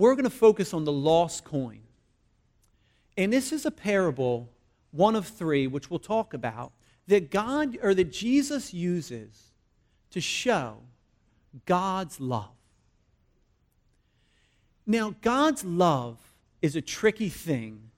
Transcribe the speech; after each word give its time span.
we're 0.00 0.14
going 0.14 0.24
to 0.24 0.30
focus 0.30 0.72
on 0.72 0.84
the 0.84 0.92
lost 0.92 1.44
coin. 1.44 1.80
And 3.18 3.30
this 3.30 3.52
is 3.52 3.66
a 3.66 3.70
parable, 3.70 4.48
one 4.92 5.14
of 5.14 5.26
three, 5.26 5.66
which 5.66 5.90
we'll 5.90 5.98
talk 5.98 6.32
about, 6.32 6.72
that 7.06 7.30
God 7.30 7.76
or 7.82 7.94
that 7.94 8.10
Jesus 8.10 8.72
uses 8.72 9.52
to 10.10 10.20
show 10.20 10.78
God's 11.66 12.18
love. 12.18 12.48
Now, 14.86 15.14
God's 15.20 15.64
love 15.64 16.18
is 16.62 16.76
a 16.76 16.80
tricky 16.80 17.28
thing 17.28 17.90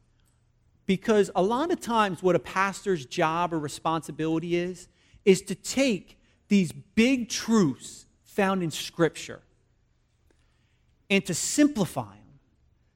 because 0.86 1.30
a 1.36 1.42
lot 1.42 1.70
of 1.70 1.80
times 1.80 2.20
what 2.20 2.34
a 2.34 2.40
pastor's 2.40 3.06
job 3.06 3.54
or 3.54 3.60
responsibility 3.60 4.56
is, 4.56 4.88
is 5.24 5.40
to 5.42 5.54
take 5.54 6.18
these 6.48 6.72
big 6.72 7.28
truths 7.28 8.06
found 8.24 8.62
in 8.62 8.72
Scripture 8.72 9.42
and 11.12 11.26
to 11.26 11.34
simplify 11.34 12.14
them, 12.14 12.38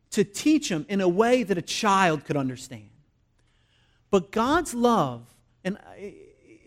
to 0.08 0.24
teach 0.24 0.70
them 0.70 0.86
in 0.88 1.02
a 1.02 1.08
way 1.08 1.42
that 1.42 1.58
a 1.58 1.62
child 1.62 2.24
could 2.24 2.34
understand. 2.34 2.88
But 4.10 4.32
God's 4.32 4.72
love 4.72 5.26
and, 5.62 5.76
uh, 5.76 5.80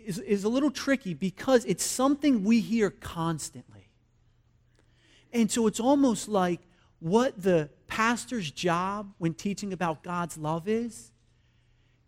is, 0.05 0.19
is 0.19 0.43
a 0.43 0.49
little 0.49 0.69
tricky 0.69 1.15
because 1.15 1.65
it's 1.65 1.83
something 1.83 2.43
we 2.43 2.59
hear 2.59 2.91
constantly. 2.91 3.89
And 5.33 5.49
so 5.49 5.65
it's 5.65 5.79
almost 5.79 6.29
like 6.29 6.59
what 6.99 7.41
the 7.41 7.71
pastor's 7.87 8.51
job 8.51 9.11
when 9.17 9.33
teaching 9.33 9.73
about 9.73 10.03
God's 10.03 10.37
love 10.37 10.67
is, 10.67 11.11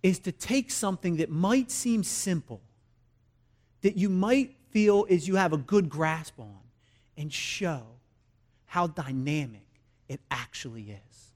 is 0.04 0.20
to 0.20 0.32
take 0.32 0.70
something 0.70 1.18
that 1.18 1.32
might 1.32 1.72
seem 1.72 2.04
simple, 2.04 2.62
that 3.82 3.98
you 3.98 4.08
might 4.08 4.56
feel 4.70 5.06
is 5.06 5.28
you 5.28 5.38
have 5.38 5.52
a 5.52 5.58
good 5.58 5.90
grasp 5.90 6.40
on, 6.40 6.60
and 7.18 7.34
show 7.34 7.88
how 8.72 8.88
dynamic 8.88 9.68
it 10.08 10.22
actually 10.32 10.92
is. 10.92 11.34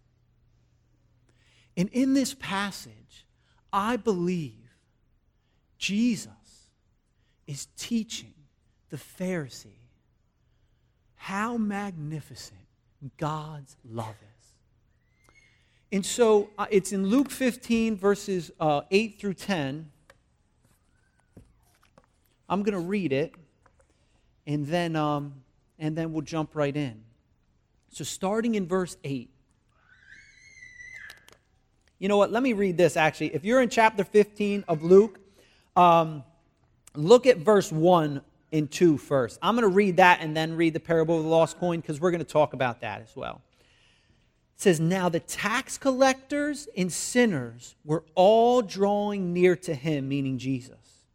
And 1.76 1.90
in 1.90 2.14
this 2.14 2.34
passage, 2.34 3.26
I 3.74 3.98
believe 3.98 4.70
Jesus 5.78 6.30
is 7.46 7.68
teaching 7.78 8.34
the 8.90 8.96
Pharisee 8.96 9.90
how 11.16 11.58
magnificent 11.58 12.58
God's 13.18 13.76
love 13.84 14.16
is. 14.40 14.48
And 15.92 16.06
so 16.06 16.52
uh, 16.58 16.68
it's 16.70 16.94
in 16.94 17.06
Luke 17.06 17.32
15, 17.32 17.98
verses 17.98 18.50
uh, 18.62 18.84
8 18.90 19.20
through 19.20 19.34
10. 19.34 19.92
I'm 22.48 22.64
going 22.64 22.76
to 22.76 22.80
read 22.80 23.12
it, 23.12 23.36
and 24.48 24.66
then, 24.66 24.96
um, 24.96 25.34
and 25.78 25.98
then 25.98 26.14
we'll 26.14 26.22
jump 26.22 26.56
right 26.56 26.78
in. 26.78 27.04
So, 27.96 28.04
starting 28.04 28.56
in 28.56 28.68
verse 28.68 28.98
8. 29.06 29.30
You 31.98 32.10
know 32.10 32.18
what? 32.18 32.30
Let 32.30 32.44
me 32.44 32.52
read 32.52 32.76
this 32.76 32.98
actually. 32.98 33.34
If 33.34 33.46
you're 33.46 33.62
in 33.62 33.70
chapter 33.70 34.04
15 34.04 34.66
of 34.68 34.84
Luke, 34.84 35.18
um, 35.78 36.26
look 36.94 37.26
at 37.26 37.38
verse 37.38 37.72
1 37.72 38.20
and 38.52 38.70
2 38.70 38.98
first. 38.98 39.40
I'm 39.42 39.56
going 39.56 39.64
to 39.64 39.74
read 39.74 39.96
that 39.96 40.20
and 40.20 40.36
then 40.36 40.58
read 40.58 40.74
the 40.74 40.80
parable 40.82 41.20
of 41.20 41.24
the 41.24 41.30
lost 41.30 41.58
coin 41.58 41.80
because 41.80 42.02
we're 42.02 42.12
going 42.12 42.20
to 42.20 42.26
talk 42.26 42.52
about 42.52 42.82
that 42.82 43.02
as 43.02 43.16
well. 43.16 43.42
It 44.58 44.62
says, 44.62 44.82
Now 44.82 45.08
the 45.08 45.22
tax 45.22 45.78
collectors 45.78 46.68
and 46.76 46.92
sinners 46.92 47.78
were 47.86 48.04
all 48.14 48.62
drawing 48.62 49.32
near 49.32 49.56
to 49.56 49.74
him, 49.74 50.10
meaning 50.10 50.38
Jesus. 50.38 51.06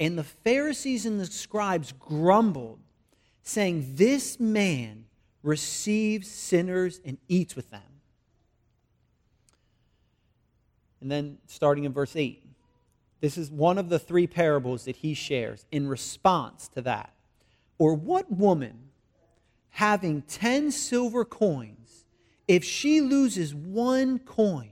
And 0.00 0.16
the 0.16 0.24
Pharisees 0.24 1.04
and 1.04 1.20
the 1.20 1.26
scribes 1.26 1.92
grumbled, 1.92 2.78
saying, 3.42 3.92
This 3.96 4.40
man 4.40 5.05
receives 5.46 6.28
sinners 6.28 7.00
and 7.04 7.18
eats 7.28 7.54
with 7.54 7.70
them. 7.70 7.80
And 11.00 11.10
then 11.10 11.38
starting 11.46 11.84
in 11.84 11.92
verse 11.92 12.16
8. 12.16 12.42
This 13.20 13.38
is 13.38 13.50
one 13.50 13.78
of 13.78 13.88
the 13.88 13.98
three 13.98 14.26
parables 14.26 14.84
that 14.84 14.96
he 14.96 15.14
shares 15.14 15.64
in 15.70 15.88
response 15.88 16.68
to 16.68 16.82
that. 16.82 17.12
Or 17.78 17.94
what 17.94 18.30
woman, 18.30 18.90
having 19.70 20.22
10 20.22 20.72
silver 20.72 21.24
coins, 21.24 22.04
if 22.48 22.64
she 22.64 23.00
loses 23.00 23.54
one 23.54 24.18
coin, 24.18 24.70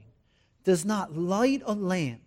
does 0.65 0.85
not 0.85 1.17
light 1.17 1.63
a 1.67 1.75
lamp 1.75 2.23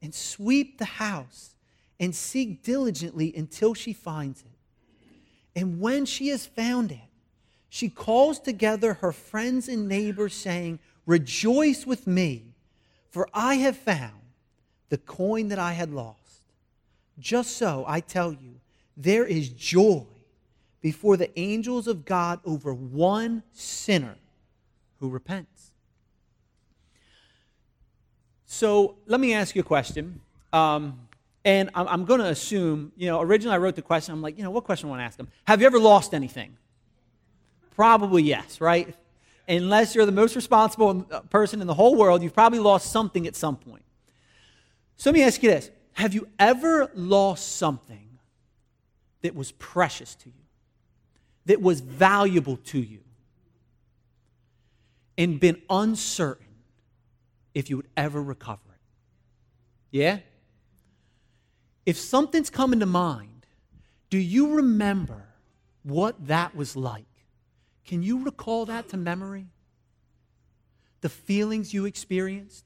and 0.00 0.14
sweep 0.14 0.78
the 0.78 0.84
house 0.84 1.56
and 2.00 2.14
seek 2.14 2.62
diligently 2.62 3.34
until 3.36 3.74
she 3.74 3.92
finds 3.92 4.40
it? 4.40 5.60
And 5.60 5.80
when 5.80 6.06
she 6.06 6.28
has 6.28 6.46
found 6.46 6.90
it, 6.90 6.98
she 7.74 7.88
calls 7.88 8.38
together 8.38 8.94
her 8.94 9.10
friends 9.10 9.68
and 9.68 9.88
neighbors, 9.88 10.32
saying, 10.32 10.78
Rejoice 11.06 11.84
with 11.84 12.06
me, 12.06 12.44
for 13.10 13.28
I 13.34 13.56
have 13.56 13.76
found 13.76 14.22
the 14.90 14.98
coin 14.98 15.48
that 15.48 15.58
I 15.58 15.72
had 15.72 15.90
lost. 15.90 16.42
Just 17.18 17.56
so, 17.56 17.84
I 17.88 17.98
tell 17.98 18.32
you, 18.32 18.60
there 18.96 19.24
is 19.24 19.48
joy 19.48 20.06
before 20.82 21.16
the 21.16 21.36
angels 21.36 21.88
of 21.88 22.04
God 22.04 22.38
over 22.44 22.72
one 22.72 23.42
sinner 23.50 24.18
who 25.00 25.08
repents. 25.08 25.72
So 28.46 28.94
let 29.06 29.18
me 29.18 29.34
ask 29.34 29.56
you 29.56 29.62
a 29.62 29.64
question. 29.64 30.20
Um, 30.52 31.08
and 31.44 31.70
I'm, 31.74 31.88
I'm 31.88 32.04
going 32.04 32.20
to 32.20 32.28
assume, 32.28 32.92
you 32.96 33.08
know, 33.08 33.20
originally 33.20 33.56
I 33.56 33.58
wrote 33.58 33.74
the 33.74 33.82
question. 33.82 34.14
I'm 34.14 34.22
like, 34.22 34.38
you 34.38 34.44
know, 34.44 34.52
what 34.52 34.62
question 34.62 34.88
I 34.88 34.90
want 34.90 35.00
to 35.00 35.04
ask 35.06 35.16
them? 35.16 35.26
Have 35.48 35.60
you 35.60 35.66
ever 35.66 35.80
lost 35.80 36.14
anything? 36.14 36.56
Probably 37.74 38.22
yes, 38.22 38.60
right? 38.60 38.94
Unless 39.48 39.94
you're 39.94 40.06
the 40.06 40.12
most 40.12 40.36
responsible 40.36 41.06
uh, 41.10 41.20
person 41.22 41.60
in 41.60 41.66
the 41.66 41.74
whole 41.74 41.96
world, 41.96 42.22
you've 42.22 42.34
probably 42.34 42.58
lost 42.60 42.90
something 42.90 43.26
at 43.26 43.36
some 43.36 43.56
point. 43.56 43.82
So 44.96 45.10
let 45.10 45.14
me 45.14 45.22
ask 45.22 45.42
you 45.42 45.50
this 45.50 45.70
Have 45.92 46.14
you 46.14 46.28
ever 46.38 46.90
lost 46.94 47.56
something 47.56 48.18
that 49.22 49.34
was 49.34 49.52
precious 49.52 50.14
to 50.16 50.28
you, 50.28 50.44
that 51.46 51.60
was 51.60 51.80
valuable 51.80 52.56
to 52.56 52.78
you, 52.78 53.00
and 55.18 55.38
been 55.40 55.60
uncertain 55.68 56.46
if 57.54 57.70
you 57.70 57.76
would 57.76 57.88
ever 57.96 58.22
recover 58.22 58.60
it? 58.68 58.80
Yeah? 59.90 60.18
If 61.84 61.98
something's 61.98 62.50
coming 62.50 62.80
to 62.80 62.86
mind, 62.86 63.46
do 64.08 64.18
you 64.18 64.54
remember 64.54 65.26
what 65.82 66.28
that 66.28 66.56
was 66.56 66.76
like? 66.76 67.04
Can 67.84 68.02
you 68.02 68.24
recall 68.24 68.66
that 68.66 68.88
to 68.90 68.96
memory? 68.96 69.46
The 71.00 71.08
feelings 71.08 71.74
you 71.74 71.84
experienced? 71.84 72.64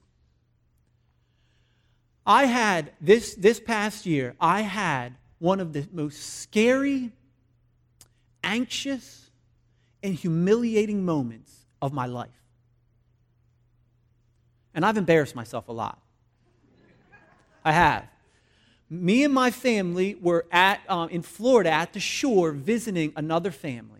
I 2.25 2.45
had 2.45 2.93
this, 3.01 3.34
this 3.34 3.59
past 3.59 4.06
year, 4.06 4.34
I 4.41 4.61
had 4.61 5.15
one 5.39 5.61
of 5.61 5.73
the 5.73 5.89
most 5.93 6.41
scary, 6.41 7.11
anxious, 8.45 9.31
and 10.03 10.15
humiliating 10.15 11.05
moments 11.05 11.53
of 11.81 11.93
my 11.93 12.06
life. 12.06 12.29
And 14.75 14.85
I've 14.85 14.97
embarrassed 14.97 15.35
myself 15.35 15.69
a 15.69 15.73
lot. 15.73 16.00
I 17.65 17.73
have. 17.73 18.06
Me 18.91 19.25
and 19.25 19.35
my 19.35 19.50
family 19.50 20.15
were 20.21 20.47
at, 20.53 20.81
um, 20.89 21.09
in 21.11 21.23
Florida 21.23 21.71
at 21.71 21.93
the 21.93 22.00
shore 22.00 22.53
visiting 22.53 23.12
another 23.17 23.50
family. 23.50 23.97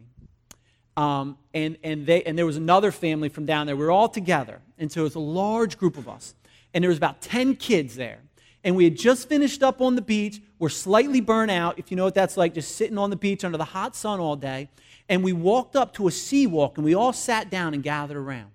Um, 0.99 1.39
and, 1.55 1.77
and, 1.85 2.07
they, 2.07 2.25
and 2.25 2.37
there 2.37 2.45
was 2.45 2.57
another 2.57 2.91
family 2.91 3.29
from 3.29 3.47
down 3.47 3.69
there. 3.69 3.77
We 3.77 3.85
were 3.85 3.93
all 3.93 4.09
together. 4.09 4.61
And 4.79 4.91
so 4.91 5.03
it 5.03 5.05
was 5.05 5.15
a 5.15 5.21
large 5.21 5.79
group 5.79 5.97
of 5.97 6.09
us 6.09 6.35
and 6.75 6.83
there 6.83 6.89
was 6.89 6.99
about 6.99 7.23
10 7.23 7.57
kids 7.57 7.95
there. 7.95 8.19
And 8.65 8.75
we 8.75 8.85
had 8.85 8.97
just 8.97 9.29
finished 9.29 9.63
up 9.63 9.81
on 9.81 9.95
the 9.95 10.03
beach. 10.03 10.43
We're 10.59 10.69
slightly 10.69 11.21
burnt 11.21 11.53
out, 11.53 11.79
if 11.79 11.93
you 11.93 11.97
know 11.97 12.05
what 12.05 12.15
that's 12.15 12.37
like, 12.37 12.53
just 12.53 12.75
sitting 12.75 12.99
on 12.99 13.11
the 13.11 13.17
beach 13.17 13.45
under 13.45 13.57
the 13.57 13.65
hot 13.65 13.95
sun 13.95 14.19
all 14.19 14.35
day. 14.35 14.69
And 15.09 15.23
we 15.23 15.33
walked 15.33 15.77
up 15.77 15.95
to 15.95 16.09
a 16.09 16.11
sea 16.11 16.47
walk 16.49 16.77
and 16.77 16.85
we 16.85 16.95
all 16.95 17.13
sat 17.13 17.49
down 17.49 17.75
and 17.75 17.83
gathered 17.83 18.17
around. 18.17 18.51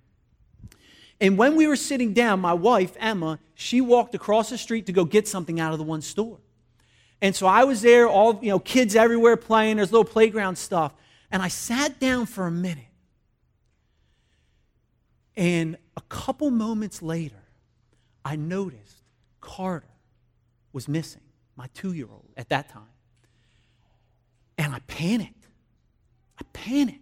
And 1.22 1.38
when 1.38 1.56
we 1.56 1.66
were 1.66 1.78
sitting 1.78 2.14
down, 2.14 2.42
my 2.42 2.54
wife, 2.54 2.98
Emma, 3.00 3.40
she 3.56 3.80
walked 3.80 4.14
across 4.14 4.50
the 4.50 4.58
street 4.58 4.86
to 4.88 4.92
go 4.92 5.06
get 5.06 5.28
something 5.28 5.62
out 5.62 5.72
of 5.72 5.80
the 5.80 5.86
one 5.86 6.02
store. 6.02 6.40
And 7.22 7.34
so 7.34 7.48
I 7.48 7.64
was 7.64 7.82
there, 7.82 8.10
all, 8.10 8.38
you 8.42 8.50
know, 8.50 8.60
kids 8.60 8.98
everywhere 8.98 9.38
playing, 9.38 9.78
there's 9.78 9.94
little 9.94 10.04
playground 10.04 10.58
stuff. 10.58 10.94
And 11.34 11.42
I 11.42 11.48
sat 11.48 12.00
down 12.00 12.28
for 12.28 12.46
a 12.46 12.52
minute. 12.52 12.86
And 15.36 15.78
a 15.98 16.02
couple 16.02 16.52
moments 16.52 17.02
later, 17.02 17.42
I 18.24 18.36
noticed 18.36 19.02
Carter 19.42 19.90
was 20.74 20.88
missing, 20.88 21.24
my 21.56 21.68
two 21.74 21.94
year 21.94 22.06
old 22.10 22.30
at 22.38 22.50
that 22.50 22.70
time. 22.70 22.84
And 24.60 24.76
I 24.76 24.80
panicked. 24.86 25.48
I 26.40 26.44
panicked. 26.54 27.00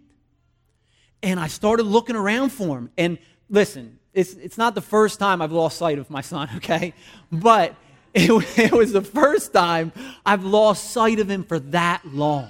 And 1.21 1.37
I 1.37 1.47
started 1.47 1.83
looking 1.83 2.15
around 2.15 2.51
for 2.51 2.77
him. 2.77 2.89
And 2.97 3.17
listen, 3.49 3.99
it's, 4.13 4.33
it's 4.35 4.57
not 4.57 4.75
the 4.75 4.81
first 4.81 5.19
time 5.19 5.41
I've 5.41 5.51
lost 5.51 5.77
sight 5.77 5.99
of 5.99 6.09
my 6.09 6.21
son, 6.21 6.49
okay? 6.55 6.93
But 7.33 7.75
it, 8.13 8.31
it 8.57 8.71
was 8.71 8.93
the 8.93 9.01
first 9.01 9.51
time 9.51 9.91
I've 10.25 10.45
lost 10.45 10.91
sight 10.91 11.19
of 11.19 11.29
him 11.29 11.43
for 11.43 11.59
that 11.59 12.05
long. 12.05 12.47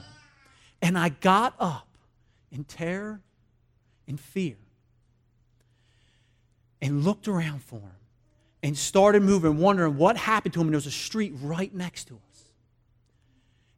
And 0.81 0.97
I 0.97 1.09
got 1.09 1.53
up 1.59 1.87
in 2.51 2.63
terror 2.63 3.21
in 4.07 4.17
fear 4.17 4.57
and 6.81 7.03
looked 7.03 7.27
around 7.27 7.63
for 7.63 7.79
him 7.79 7.91
and 8.63 8.77
started 8.77 9.21
moving, 9.21 9.57
wondering 9.57 9.97
what 9.97 10.17
happened 10.17 10.53
to 10.53 10.59
him. 10.59 10.67
And 10.67 10.73
there 10.73 10.77
was 10.77 10.87
a 10.87 10.91
street 10.91 11.33
right 11.41 11.73
next 11.73 12.05
to 12.05 12.15
us. 12.15 12.45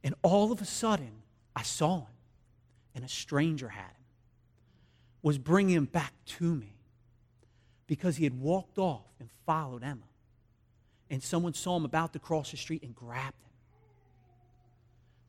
And 0.04 0.16
all 0.22 0.52
of 0.52 0.62
a 0.62 0.66
sudden, 0.66 1.12
I 1.56 1.64
saw 1.64 2.00
him, 2.00 2.08
and 2.96 3.06
a 3.06 3.10
stranger 3.10 3.70
had 3.70 3.84
him, 3.84 4.06
was 5.22 5.38
bringing 5.38 5.76
him 5.76 5.86
back 5.86 6.14
to 6.26 6.56
me 6.56 6.74
because 7.88 8.18
he 8.18 8.24
had 8.24 8.40
walked 8.40 8.78
off 8.78 9.06
and 9.20 9.30
followed 9.46 9.84
Emma. 9.84 10.02
And 11.10 11.22
someone 11.22 11.54
saw 11.54 11.78
him 11.78 11.86
about 11.86 12.14
to 12.14 12.20
cross 12.20 12.52
the 12.52 12.58
street 12.58 12.84
and 12.84 12.96
grabbed 12.96 13.42
him. 13.42 13.52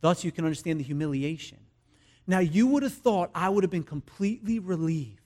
Thus, 0.00 0.24
you 0.24 0.32
can 0.32 0.44
understand 0.44 0.80
the 0.80 0.84
humiliation. 0.84 1.58
Now, 2.26 2.38
you 2.38 2.66
would 2.68 2.82
have 2.82 2.94
thought 2.94 3.30
I 3.34 3.48
would 3.48 3.64
have 3.64 3.70
been 3.70 3.82
completely 3.82 4.58
relieved 4.58 5.20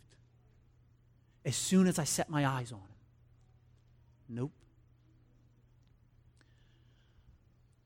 as 1.45 1.55
soon 1.55 1.87
as 1.87 1.99
I 1.99 2.05
set 2.05 2.29
my 2.29 2.47
eyes 2.47 2.73
on 2.73 2.79
him. 2.79 2.85
Nope. 4.29 4.53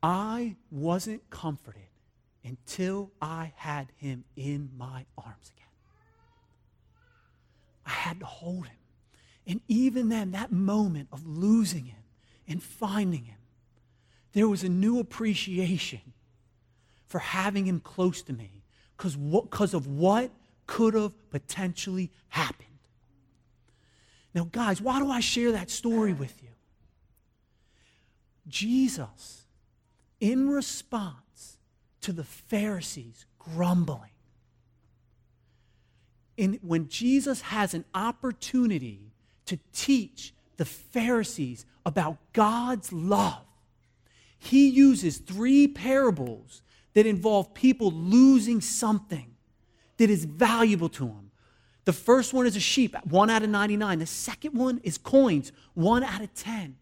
I 0.03 0.56
wasn't 0.70 1.29
comforted 1.31 1.82
until 2.44 3.12
I 3.20 3.53
had 3.56 3.88
him 3.97 4.25
in 4.35 4.70
my 4.76 5.05
arms 5.17 5.53
again. 5.55 5.69
I 7.87 7.91
had 7.91 8.20
to 8.20 8.26
hold 8.26 8.67
him. 8.67 8.76
And 9.47 9.61
even 9.69 10.09
then, 10.09 10.32
that 10.32 10.50
moment 10.50 11.09
of 11.12 11.26
losing 11.26 11.85
him 11.85 12.03
and 12.49 12.62
finding 12.62 13.25
him, 13.25 13.38
there 14.32 14.49
was 14.49 14.64
a 14.64 14.69
new 14.69 14.99
appreciation 14.99 16.00
for 17.06 17.19
having 17.19 17.67
him 17.67 17.79
close 17.79 18.23
to 18.23 18.32
me 18.32 18.62
because 19.02 19.75
of 19.75 19.87
what 19.87 20.31
could 20.66 20.94
have 20.94 21.12
potentially 21.31 22.10
happened. 22.28 22.69
Now, 24.34 24.49
guys, 24.50 24.81
why 24.81 24.99
do 24.99 25.10
I 25.10 25.20
share 25.20 25.52
that 25.52 25.70
story 25.70 26.12
with 26.12 26.43
you? 26.43 26.49
Jesus, 28.49 29.43
in 30.20 30.49
response 30.49 31.58
to 32.00 32.12
the 32.12 32.25
Pharisees 32.25 33.26
grumbling, 33.38 34.10
in, 36.37 36.58
when 36.62 36.88
Jesus 36.88 37.43
has 37.43 37.75
an 37.75 37.84
opportunity 37.94 39.12
to 39.46 39.58
teach 39.72 40.32
the 40.56 40.64
Pharisees 40.64 41.66
about 41.84 42.16
God's 42.32 42.93
love, 42.93 43.44
he 44.38 44.69
uses 44.69 45.19
three 45.19 45.69
parables 45.69 46.62
that 46.94 47.06
involve 47.06 47.55
people 47.55 47.91
losing 47.91 48.61
something 48.61 49.35
that 49.97 50.11
is 50.11 50.25
valuable 50.25 50.89
to 50.91 51.06
them. 51.06 51.31
The 51.85 51.93
first 51.93 52.33
one 52.33 52.47
is 52.47 52.55
a 52.55 52.61
sheep, 52.61 52.97
one 53.05 53.29
out 53.31 53.43
of 53.43 53.50
99. 53.50 53.99
The 53.99 54.06
second 54.06 54.55
one 54.55 54.81
is 54.85 54.99
coins, 54.99 55.53
one 55.75 56.05
out 56.05 56.23
of 56.23 56.33
10. 56.35 56.77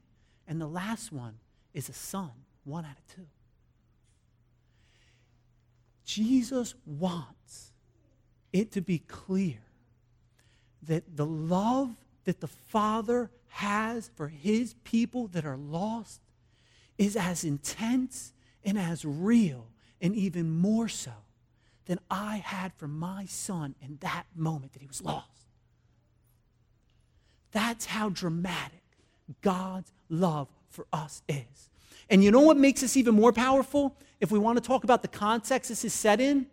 And 0.46 0.60
the 0.60 0.66
last 0.66 1.12
one 1.12 1.38
is 1.72 1.88
a 1.88 1.92
son, 1.92 2.30
one 2.64 2.84
out 2.84 2.96
of 2.98 3.14
two. 3.14 3.26
Jesus 6.04 6.74
wants 6.84 7.72
it 8.52 8.72
to 8.72 8.80
be 8.80 8.98
clear 8.98 9.58
that 10.82 11.16
the 11.16 11.26
love 11.26 11.94
that 12.24 12.40
the 12.40 12.48
Father 12.48 13.30
has 13.48 14.10
for 14.16 14.28
his 14.28 14.74
people 14.84 15.28
that 15.28 15.44
are 15.44 15.56
lost 15.56 16.20
is 16.98 17.16
as 17.16 17.44
intense 17.44 18.32
and 18.64 18.78
as 18.78 19.04
real 19.04 19.66
and 20.00 20.14
even 20.14 20.50
more 20.50 20.88
so 20.88 21.12
than 21.86 21.98
I 22.10 22.36
had 22.36 22.72
for 22.74 22.86
my 22.86 23.26
son 23.26 23.74
in 23.82 23.98
that 24.00 24.24
moment 24.34 24.72
that 24.72 24.80
he 24.80 24.88
was 24.88 25.02
lost. 25.02 25.26
That's 27.52 27.86
how 27.86 28.10
dramatic 28.10 28.82
God's 29.42 29.92
love 30.08 30.48
for 30.68 30.86
us 30.92 31.22
is. 31.28 31.70
And 32.08 32.22
you 32.24 32.30
know 32.30 32.40
what 32.40 32.56
makes 32.56 32.80
this 32.80 32.96
even 32.96 33.14
more 33.14 33.32
powerful? 33.32 33.96
If 34.20 34.30
we 34.30 34.38
want 34.38 34.56
to 34.56 34.62
talk 34.62 34.84
about 34.84 35.02
the 35.02 35.08
context 35.08 35.68
this 35.68 35.84
is 35.84 35.92
set 35.92 36.20
in, 36.20 36.46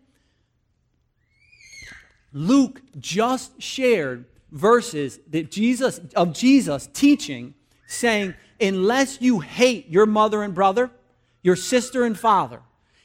Luke 2.32 2.82
just 2.98 3.60
shared 3.60 4.26
verses 4.50 5.18
that 5.30 5.50
Jesus 5.50 6.00
of 6.14 6.32
Jesus 6.32 6.88
teaching 6.92 7.54
saying 7.86 8.34
unless 8.60 9.20
you 9.20 9.40
hate 9.40 9.88
your 9.88 10.06
mother 10.06 10.42
and 10.42 10.54
brother, 10.54 10.90
your 11.42 11.56
sister 11.56 12.04
and 12.04 12.18
father, 12.18 12.60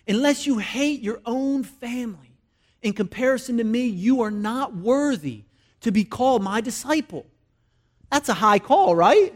unless 0.07 0.45
you 0.45 0.57
hate 0.57 1.01
your 1.01 1.21
own 1.25 1.63
family, 1.63 2.37
in 2.81 2.93
comparison 2.93 3.57
to 3.57 3.63
me, 3.63 3.87
you 3.87 4.21
are 4.21 4.31
not 4.31 4.75
worthy 4.75 5.43
to 5.81 5.91
be 5.91 6.03
called 6.03 6.43
my 6.43 6.61
disciple. 6.61 7.25
That's 8.11 8.29
a 8.29 8.33
high 8.33 8.59
call, 8.59 8.95
right? 8.95 9.33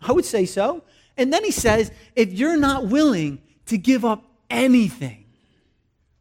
I 0.00 0.12
would 0.12 0.24
say 0.24 0.46
so. 0.46 0.82
And 1.16 1.32
then 1.32 1.44
he 1.44 1.50
says, 1.50 1.92
if 2.16 2.32
you're 2.32 2.56
not 2.56 2.86
willing 2.86 3.42
to 3.66 3.76
give 3.76 4.04
up 4.04 4.24
anything 4.48 5.26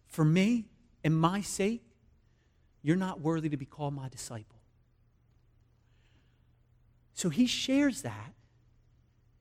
for 0.08 0.26
me 0.26 0.66
and 1.04 1.16
my 1.16 1.42
sake, 1.42 1.82
you're 2.82 2.98
not 2.98 3.22
worthy 3.22 3.50
to 3.50 3.58
be 3.58 3.66
called 3.66 3.94
my 3.94 4.10
disciple. 4.10 4.60
So 7.14 7.30
he 7.30 7.48
shares 7.48 8.02
that. 8.02 8.34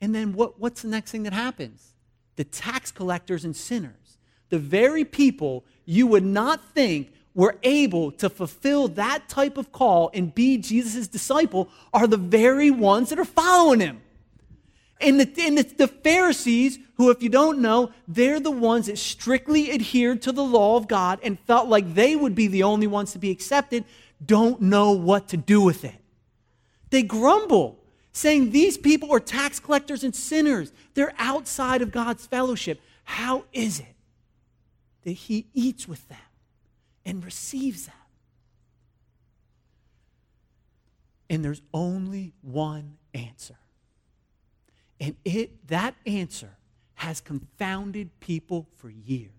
And 0.00 0.14
then 0.14 0.32
what, 0.32 0.60
what's 0.60 0.82
the 0.82 0.88
next 0.88 1.10
thing 1.10 1.24
that 1.24 1.32
happens? 1.32 1.94
The 2.38 2.44
tax 2.44 2.92
collectors 2.92 3.44
and 3.44 3.54
sinners, 3.54 4.16
the 4.48 4.60
very 4.60 5.04
people 5.04 5.64
you 5.84 6.06
would 6.06 6.24
not 6.24 6.64
think 6.72 7.12
were 7.34 7.56
able 7.64 8.12
to 8.12 8.30
fulfill 8.30 8.86
that 8.86 9.28
type 9.28 9.58
of 9.58 9.72
call 9.72 10.08
and 10.14 10.32
be 10.32 10.56
Jesus' 10.56 11.08
disciple, 11.08 11.68
are 11.92 12.06
the 12.06 12.16
very 12.16 12.70
ones 12.70 13.10
that 13.10 13.18
are 13.18 13.24
following 13.24 13.80
him. 13.80 14.00
And, 15.00 15.20
the, 15.20 15.46
and 15.46 15.58
the, 15.58 15.64
the 15.64 15.88
Pharisees, 15.88 16.78
who, 16.94 17.10
if 17.10 17.24
you 17.24 17.28
don't 17.28 17.58
know, 17.58 17.90
they're 18.06 18.38
the 18.38 18.52
ones 18.52 18.86
that 18.86 18.98
strictly 18.98 19.72
adhered 19.72 20.22
to 20.22 20.30
the 20.30 20.44
law 20.44 20.76
of 20.76 20.86
God 20.86 21.18
and 21.24 21.40
felt 21.40 21.68
like 21.68 21.94
they 21.94 22.14
would 22.14 22.36
be 22.36 22.46
the 22.46 22.62
only 22.62 22.86
ones 22.86 23.10
to 23.12 23.18
be 23.18 23.32
accepted, 23.32 23.84
don't 24.24 24.62
know 24.62 24.92
what 24.92 25.26
to 25.28 25.36
do 25.36 25.60
with 25.60 25.84
it. 25.84 25.96
They 26.90 27.02
grumble 27.02 27.77
saying 28.18 28.50
these 28.50 28.76
people 28.76 29.12
are 29.12 29.20
tax 29.20 29.60
collectors 29.60 30.02
and 30.02 30.14
sinners. 30.14 30.72
They're 30.94 31.14
outside 31.18 31.82
of 31.82 31.92
God's 31.92 32.26
fellowship. 32.26 32.80
How 33.04 33.44
is 33.52 33.78
it 33.78 33.94
that 35.04 35.12
He 35.12 35.46
eats 35.54 35.86
with 35.86 36.06
them 36.08 36.18
and 37.04 37.24
receives 37.24 37.86
them? 37.86 37.94
And 41.30 41.44
there's 41.44 41.62
only 41.72 42.32
one 42.42 42.96
answer. 43.14 43.56
And 45.00 45.14
it, 45.24 45.68
that 45.68 45.94
answer 46.04 46.50
has 46.94 47.20
confounded 47.20 48.10
people 48.18 48.66
for 48.78 48.90
years. 48.90 49.30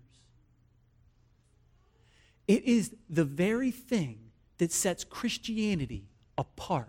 It 2.48 2.64
is 2.64 2.94
the 3.10 3.24
very 3.24 3.70
thing 3.70 4.18
that 4.56 4.72
sets 4.72 5.04
Christianity 5.04 6.04
apart 6.38 6.88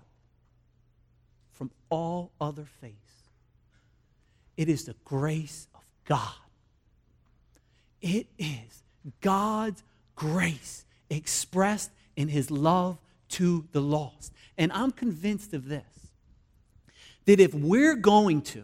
from 1.61 1.69
all 1.91 2.31
other 2.41 2.65
faiths. 2.65 3.29
It 4.57 4.67
is 4.67 4.85
the 4.85 4.95
grace 5.05 5.67
of 5.75 5.83
God. 6.05 6.33
It 8.01 8.25
is 8.39 8.81
God's 9.21 9.83
grace 10.15 10.85
expressed 11.11 11.91
in 12.15 12.29
his 12.29 12.49
love 12.49 12.97
to 13.29 13.67
the 13.73 13.79
lost. 13.79 14.33
And 14.57 14.71
I'm 14.71 14.89
convinced 14.89 15.53
of 15.53 15.67
this 15.67 15.83
that 17.25 17.39
if 17.39 17.53
we're 17.53 17.95
going 17.95 18.41
to 18.41 18.63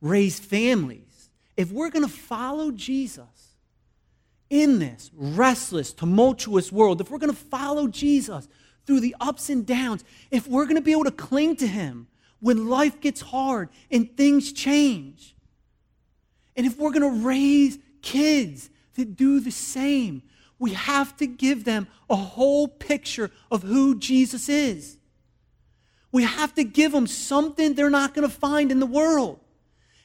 raise 0.00 0.40
families, 0.40 1.28
if 1.58 1.70
we're 1.70 1.90
going 1.90 2.08
to 2.08 2.10
follow 2.10 2.70
Jesus 2.70 3.56
in 4.48 4.78
this 4.78 5.10
restless, 5.12 5.92
tumultuous 5.92 6.72
world, 6.72 7.02
if 7.02 7.10
we're 7.10 7.18
going 7.18 7.28
to 7.28 7.36
follow 7.38 7.88
Jesus 7.88 8.48
through 8.86 9.00
the 9.00 9.14
ups 9.20 9.50
and 9.50 9.66
downs, 9.66 10.02
if 10.30 10.48
we're 10.48 10.64
going 10.64 10.76
to 10.76 10.80
be 10.80 10.92
able 10.92 11.04
to 11.04 11.10
cling 11.10 11.56
to 11.56 11.66
him 11.66 12.06
when 12.42 12.68
life 12.68 13.00
gets 13.00 13.20
hard 13.20 13.68
and 13.90 14.14
things 14.16 14.52
change. 14.52 15.36
And 16.56 16.66
if 16.66 16.76
we're 16.76 16.90
going 16.90 17.20
to 17.20 17.26
raise 17.26 17.78
kids 18.02 18.68
that 18.96 19.16
do 19.16 19.38
the 19.38 19.52
same, 19.52 20.22
we 20.58 20.72
have 20.72 21.16
to 21.18 21.26
give 21.26 21.64
them 21.64 21.86
a 22.10 22.16
whole 22.16 22.66
picture 22.66 23.30
of 23.50 23.62
who 23.62 23.96
Jesus 23.96 24.48
is. 24.48 24.98
We 26.10 26.24
have 26.24 26.52
to 26.56 26.64
give 26.64 26.90
them 26.90 27.06
something 27.06 27.74
they're 27.74 27.88
not 27.88 28.12
going 28.12 28.28
to 28.28 28.34
find 28.34 28.72
in 28.72 28.80
the 28.80 28.86
world. 28.86 29.38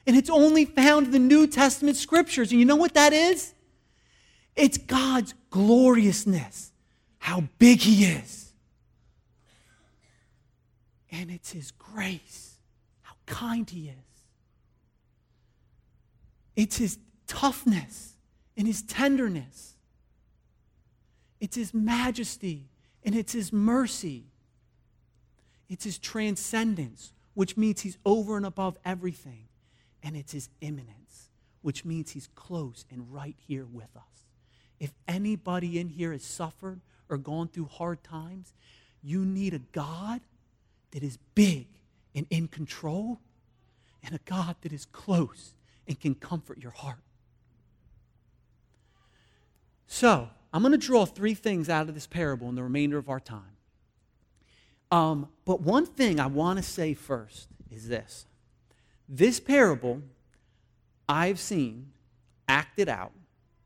And 0.06 0.16
it's 0.16 0.30
only 0.30 0.64
found 0.64 1.06
in 1.06 1.12
the 1.12 1.18
New 1.18 1.48
Testament 1.48 1.96
scriptures. 1.96 2.52
And 2.52 2.60
you 2.60 2.64
know 2.64 2.76
what 2.76 2.94
that 2.94 3.12
is? 3.12 3.52
It's 4.54 4.78
God's 4.78 5.34
gloriousness, 5.50 6.72
how 7.18 7.48
big 7.58 7.80
He 7.80 8.04
is 8.04 8.47
and 11.10 11.30
it's 11.30 11.52
His 11.52 11.70
grace, 11.70 12.58
how 13.02 13.14
kind 13.26 13.68
He 13.68 13.88
is. 13.88 13.94
It's 16.56 16.76
His 16.76 16.98
toughness 17.26 18.16
and 18.56 18.66
His 18.66 18.82
tenderness. 18.82 19.76
It's 21.40 21.56
His 21.56 21.72
majesty 21.72 22.68
And 23.04 23.14
it's 23.14 23.32
His 23.32 23.52
mercy, 23.52 24.24
it's 25.68 25.84
His 25.84 25.98
transcendence, 25.98 27.12
which 27.34 27.56
means 27.56 27.80
He's 27.80 27.98
over 28.04 28.36
and 28.36 28.44
above 28.44 28.76
everything. 28.84 29.44
And 30.02 30.16
it's 30.16 30.32
His 30.32 30.48
immanence, 30.60 31.30
which 31.62 31.84
means 31.84 32.10
He's 32.10 32.28
close 32.34 32.84
and 32.90 33.12
right 33.12 33.36
here 33.46 33.66
with 33.66 33.96
us. 33.96 34.26
If 34.80 34.92
anybody 35.06 35.78
in 35.78 35.88
here 35.88 36.12
has 36.12 36.22
suffered 36.22 36.80
or 37.08 37.16
gone 37.16 37.48
through 37.48 37.66
hard 37.66 38.02
times, 38.04 38.52
you 39.02 39.24
need 39.24 39.54
a 39.54 39.58
God 39.58 40.20
that 40.92 41.02
is 41.02 41.18
big 41.34 41.66
and 42.14 42.26
in 42.30 42.48
control, 42.48 43.20
and 44.02 44.14
a 44.14 44.20
God 44.24 44.56
that 44.62 44.72
is 44.72 44.84
close 44.86 45.54
and 45.86 45.98
can 45.98 46.14
comfort 46.14 46.58
your 46.58 46.72
heart. 46.72 47.02
So, 49.86 50.28
I'm 50.52 50.62
going 50.62 50.72
to 50.72 50.78
draw 50.78 51.04
three 51.04 51.34
things 51.34 51.68
out 51.68 51.88
of 51.88 51.94
this 51.94 52.06
parable 52.06 52.48
in 52.48 52.54
the 52.54 52.62
remainder 52.62 52.98
of 52.98 53.08
our 53.08 53.20
time. 53.20 53.56
Um, 54.90 55.28
but 55.44 55.60
one 55.60 55.84
thing 55.84 56.18
I 56.18 56.26
want 56.26 56.58
to 56.58 56.62
say 56.62 56.94
first 56.94 57.48
is 57.70 57.88
this 57.88 58.26
this 59.08 59.40
parable 59.40 60.02
I've 61.08 61.38
seen 61.38 61.92
acted 62.46 62.88
out 62.88 63.12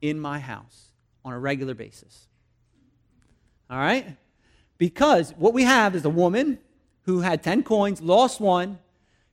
in 0.01 0.19
my 0.19 0.39
house 0.39 0.93
on 1.25 1.33
a 1.33 1.39
regular 1.39 1.75
basis. 1.75 2.27
All 3.71 3.79
right? 3.79 4.17
Because 4.79 5.33
what 5.37 5.55
we 5.55 5.63
have 5.63 5.95
is 5.95 6.05
a 6.05 6.11
woman 6.11 6.59
who 7.05 7.21
had 7.21 7.43
10 7.43 7.63
coins, 7.65 8.01
lost 8.01 8.41
one. 8.41 8.79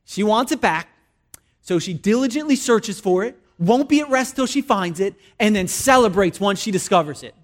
She 0.04 0.22
wants 0.22 0.52
it 0.52 0.60
back. 0.60 0.88
So 1.60 1.78
she 1.78 1.94
diligently 1.94 2.56
searches 2.56 3.00
for 3.00 3.24
it, 3.24 3.38
won't 3.58 3.88
be 3.88 4.00
at 4.00 4.08
rest 4.08 4.36
till 4.36 4.46
she 4.46 4.62
finds 4.62 4.98
it, 4.98 5.14
and 5.38 5.54
then 5.54 5.68
celebrates 5.68 6.40
once 6.40 6.60
she 6.60 6.70
discovers 6.70 7.22
it. 7.22 7.34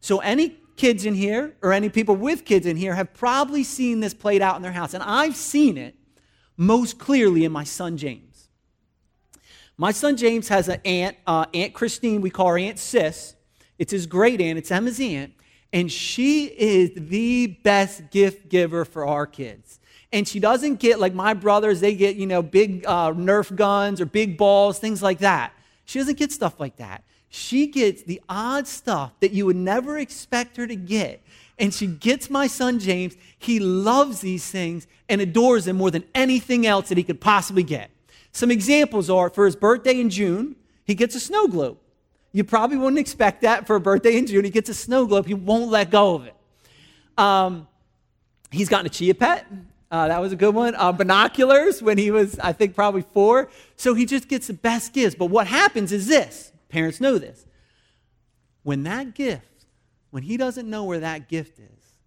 So 0.00 0.18
any 0.18 0.56
kids 0.76 1.04
in 1.04 1.14
here 1.14 1.54
or 1.62 1.72
any 1.72 1.88
people 1.88 2.16
with 2.16 2.44
kids 2.44 2.66
in 2.66 2.76
here 2.76 2.94
have 2.94 3.12
probably 3.14 3.64
seen 3.64 4.00
this 4.00 4.14
played 4.14 4.42
out 4.42 4.56
in 4.56 4.62
their 4.62 4.72
house. 4.72 4.94
And 4.94 5.02
I've 5.02 5.36
seen 5.36 5.78
it 5.78 5.94
most 6.56 6.98
clearly 6.98 7.44
in 7.44 7.52
my 7.52 7.64
son 7.64 7.96
James. 7.96 8.48
My 9.76 9.90
son 9.90 10.16
James 10.16 10.48
has 10.48 10.68
an 10.68 10.80
aunt, 10.84 11.16
uh, 11.26 11.46
Aunt 11.54 11.72
Christine, 11.72 12.20
we 12.20 12.30
call 12.30 12.48
her 12.48 12.58
Aunt 12.58 12.78
Sis. 12.78 13.34
It's 13.78 13.90
his 13.90 14.06
great 14.06 14.40
aunt, 14.40 14.58
it's 14.58 14.70
Emma's 14.70 15.00
aunt 15.00 15.32
and 15.72 15.90
she 15.90 16.46
is 16.46 16.90
the 16.94 17.46
best 17.46 18.10
gift 18.10 18.48
giver 18.48 18.84
for 18.84 19.06
our 19.06 19.26
kids. 19.26 19.80
And 20.12 20.28
she 20.28 20.40
doesn't 20.40 20.76
get 20.76 21.00
like 21.00 21.14
my 21.14 21.32
brothers, 21.32 21.80
they 21.80 21.94
get, 21.94 22.16
you 22.16 22.26
know, 22.26 22.42
big 22.42 22.84
uh, 22.86 23.12
Nerf 23.12 23.54
guns 23.54 24.00
or 24.00 24.06
big 24.06 24.36
balls, 24.36 24.78
things 24.78 25.02
like 25.02 25.20
that. 25.20 25.54
She 25.86 25.98
doesn't 25.98 26.18
get 26.18 26.30
stuff 26.30 26.60
like 26.60 26.76
that. 26.76 27.04
She 27.30 27.66
gets 27.66 28.02
the 28.02 28.20
odd 28.28 28.66
stuff 28.66 29.12
that 29.20 29.32
you 29.32 29.46
would 29.46 29.56
never 29.56 29.98
expect 29.98 30.58
her 30.58 30.66
to 30.66 30.76
get. 30.76 31.22
And 31.58 31.72
she 31.72 31.86
gets 31.86 32.28
my 32.28 32.46
son 32.46 32.78
James. 32.78 33.16
He 33.38 33.58
loves 33.58 34.20
these 34.20 34.50
things 34.50 34.86
and 35.08 35.20
adores 35.20 35.64
them 35.64 35.78
more 35.78 35.90
than 35.90 36.04
anything 36.14 36.66
else 36.66 36.90
that 36.90 36.98
he 36.98 37.04
could 37.04 37.20
possibly 37.20 37.62
get. 37.62 37.90
Some 38.32 38.50
examples 38.50 39.08
are 39.08 39.30
for 39.30 39.46
his 39.46 39.56
birthday 39.56 39.98
in 39.98 40.10
June, 40.10 40.56
he 40.84 40.94
gets 40.94 41.14
a 41.14 41.20
snow 41.20 41.46
globe. 41.46 41.78
You 42.32 42.44
probably 42.44 42.78
wouldn't 42.78 42.98
expect 42.98 43.42
that 43.42 43.66
for 43.66 43.76
a 43.76 43.80
birthday 43.80 44.16
in 44.16 44.26
June. 44.26 44.44
He 44.44 44.50
gets 44.50 44.70
a 44.70 44.74
snow 44.74 45.06
globe, 45.06 45.26
he 45.26 45.34
won't 45.34 45.70
let 45.70 45.90
go 45.90 46.14
of 46.14 46.26
it. 46.26 46.34
Um, 47.18 47.68
he's 48.50 48.68
gotten 48.68 48.86
a 48.86 48.90
chia 48.90 49.14
pet. 49.14 49.46
Uh, 49.90 50.08
that 50.08 50.20
was 50.22 50.32
a 50.32 50.36
good 50.36 50.54
one. 50.54 50.74
Uh, 50.74 50.90
binoculars 50.90 51.82
when 51.82 51.98
he 51.98 52.10
was, 52.10 52.38
I 52.38 52.54
think, 52.54 52.74
probably 52.74 53.02
four. 53.02 53.50
So 53.76 53.92
he 53.92 54.06
just 54.06 54.26
gets 54.26 54.46
the 54.46 54.54
best 54.54 54.94
gifts. 54.94 55.14
But 55.14 55.26
what 55.26 55.46
happens 55.46 55.92
is 55.92 56.06
this 56.06 56.50
parents 56.70 56.98
know 56.98 57.18
this. 57.18 57.44
When 58.62 58.84
that 58.84 59.14
gift, 59.14 59.66
when 60.10 60.22
he 60.22 60.38
doesn't 60.38 60.68
know 60.68 60.84
where 60.84 61.00
that 61.00 61.28
gift 61.28 61.58
is, 61.58 61.98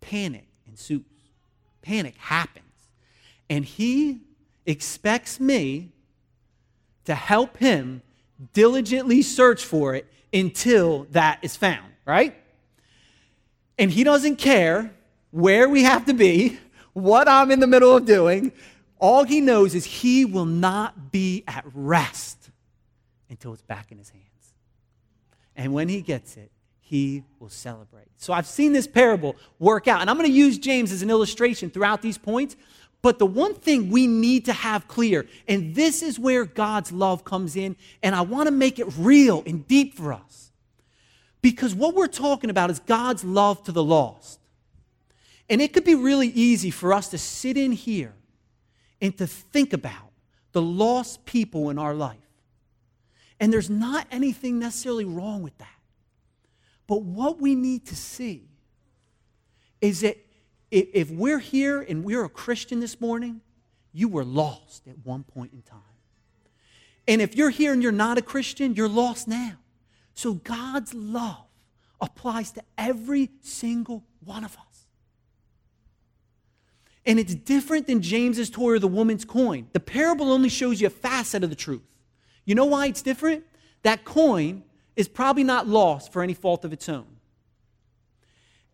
panic 0.00 0.48
ensues. 0.66 1.04
Panic 1.82 2.16
happens. 2.16 2.64
And 3.48 3.64
he 3.64 4.22
expects 4.66 5.38
me 5.38 5.92
to 7.04 7.14
help 7.14 7.58
him 7.58 8.02
diligently 8.52 9.22
search 9.22 9.64
for 9.64 9.94
it 9.94 10.06
until 10.32 11.04
that 11.10 11.38
is 11.42 11.56
found, 11.56 11.92
right? 12.04 12.34
And 13.78 13.90
he 13.90 14.04
doesn't 14.04 14.36
care 14.36 14.92
where 15.30 15.68
we 15.68 15.84
have 15.84 16.06
to 16.06 16.14
be, 16.14 16.58
what 16.92 17.28
I'm 17.28 17.50
in 17.50 17.60
the 17.60 17.66
middle 17.66 17.96
of 17.96 18.04
doing. 18.04 18.52
All 18.98 19.24
he 19.24 19.40
knows 19.40 19.74
is 19.74 19.84
he 19.84 20.24
will 20.24 20.44
not 20.44 21.12
be 21.12 21.44
at 21.46 21.64
rest 21.72 22.50
until 23.30 23.52
it's 23.52 23.62
back 23.62 23.92
in 23.92 23.98
his 23.98 24.10
hands. 24.10 24.24
And 25.54 25.72
when 25.72 25.88
he 25.88 26.00
gets 26.00 26.36
it, 26.36 26.50
he 26.80 27.22
will 27.38 27.50
celebrate. 27.50 28.08
So 28.16 28.32
I've 28.32 28.46
seen 28.46 28.72
this 28.72 28.86
parable 28.86 29.36
work 29.58 29.86
out. 29.86 30.00
And 30.00 30.08
I'm 30.08 30.16
going 30.16 30.28
to 30.28 30.36
use 30.36 30.58
James 30.58 30.90
as 30.90 31.02
an 31.02 31.10
illustration 31.10 31.68
throughout 31.68 32.00
these 32.00 32.16
points 32.16 32.56
but 33.00 33.18
the 33.18 33.26
one 33.26 33.54
thing 33.54 33.90
we 33.90 34.06
need 34.06 34.46
to 34.46 34.52
have 34.52 34.88
clear, 34.88 35.26
and 35.46 35.74
this 35.74 36.02
is 36.02 36.18
where 36.18 36.44
God's 36.44 36.90
love 36.90 37.24
comes 37.24 37.54
in, 37.54 37.76
and 38.02 38.14
I 38.14 38.22
want 38.22 38.48
to 38.48 38.50
make 38.50 38.78
it 38.78 38.86
real 38.98 39.42
and 39.46 39.66
deep 39.68 39.94
for 39.94 40.12
us. 40.12 40.50
Because 41.40 41.74
what 41.74 41.94
we're 41.94 42.08
talking 42.08 42.50
about 42.50 42.70
is 42.70 42.80
God's 42.80 43.24
love 43.24 43.62
to 43.64 43.72
the 43.72 43.84
lost. 43.84 44.40
And 45.48 45.62
it 45.62 45.72
could 45.72 45.84
be 45.84 45.94
really 45.94 46.28
easy 46.28 46.70
for 46.70 46.92
us 46.92 47.08
to 47.08 47.18
sit 47.18 47.56
in 47.56 47.72
here 47.72 48.14
and 49.00 49.16
to 49.18 49.26
think 49.26 49.72
about 49.72 50.10
the 50.52 50.60
lost 50.60 51.24
people 51.24 51.70
in 51.70 51.78
our 51.78 51.94
life. 51.94 52.16
And 53.38 53.52
there's 53.52 53.70
not 53.70 54.06
anything 54.10 54.58
necessarily 54.58 55.04
wrong 55.04 55.42
with 55.42 55.56
that. 55.58 55.68
But 56.88 57.02
what 57.02 57.40
we 57.40 57.54
need 57.54 57.86
to 57.86 57.96
see 57.96 58.48
is 59.80 60.00
that 60.00 60.16
if 60.70 61.10
we're 61.10 61.38
here 61.38 61.80
and 61.80 62.04
we're 62.04 62.24
a 62.24 62.28
Christian 62.28 62.80
this 62.80 63.00
morning, 63.00 63.40
you 63.92 64.08
were 64.08 64.24
lost 64.24 64.86
at 64.86 64.94
one 65.04 65.24
point 65.24 65.52
in 65.52 65.62
time. 65.62 65.80
And 67.06 67.22
if 67.22 67.34
you're 67.34 67.50
here 67.50 67.72
and 67.72 67.82
you're 67.82 67.90
not 67.90 68.18
a 68.18 68.22
Christian, 68.22 68.74
you're 68.74 68.88
lost 68.88 69.26
now. 69.26 69.54
So 70.14 70.34
God's 70.34 70.92
love 70.92 71.46
applies 72.00 72.50
to 72.52 72.62
every 72.76 73.30
single 73.40 74.04
one 74.24 74.44
of 74.44 74.56
us. 74.56 74.86
And 77.06 77.18
it's 77.18 77.34
different 77.34 77.86
than 77.86 78.02
James's 78.02 78.50
toy 78.50 78.72
or 78.72 78.78
the 78.78 78.86
woman's 78.86 79.24
coin. 79.24 79.68
The 79.72 79.80
parable 79.80 80.30
only 80.30 80.50
shows 80.50 80.80
you 80.80 80.88
a 80.88 80.90
facet 80.90 81.42
of 81.42 81.48
the 81.48 81.56
truth. 81.56 81.82
You 82.44 82.54
know 82.54 82.66
why 82.66 82.86
it's 82.86 83.00
different? 83.00 83.44
That 83.82 84.04
coin 84.04 84.62
is 84.94 85.08
probably 85.08 85.44
not 85.44 85.66
lost 85.66 86.12
for 86.12 86.22
any 86.22 86.34
fault 86.34 86.64
of 86.66 86.72
its 86.74 86.88
own. 86.88 87.06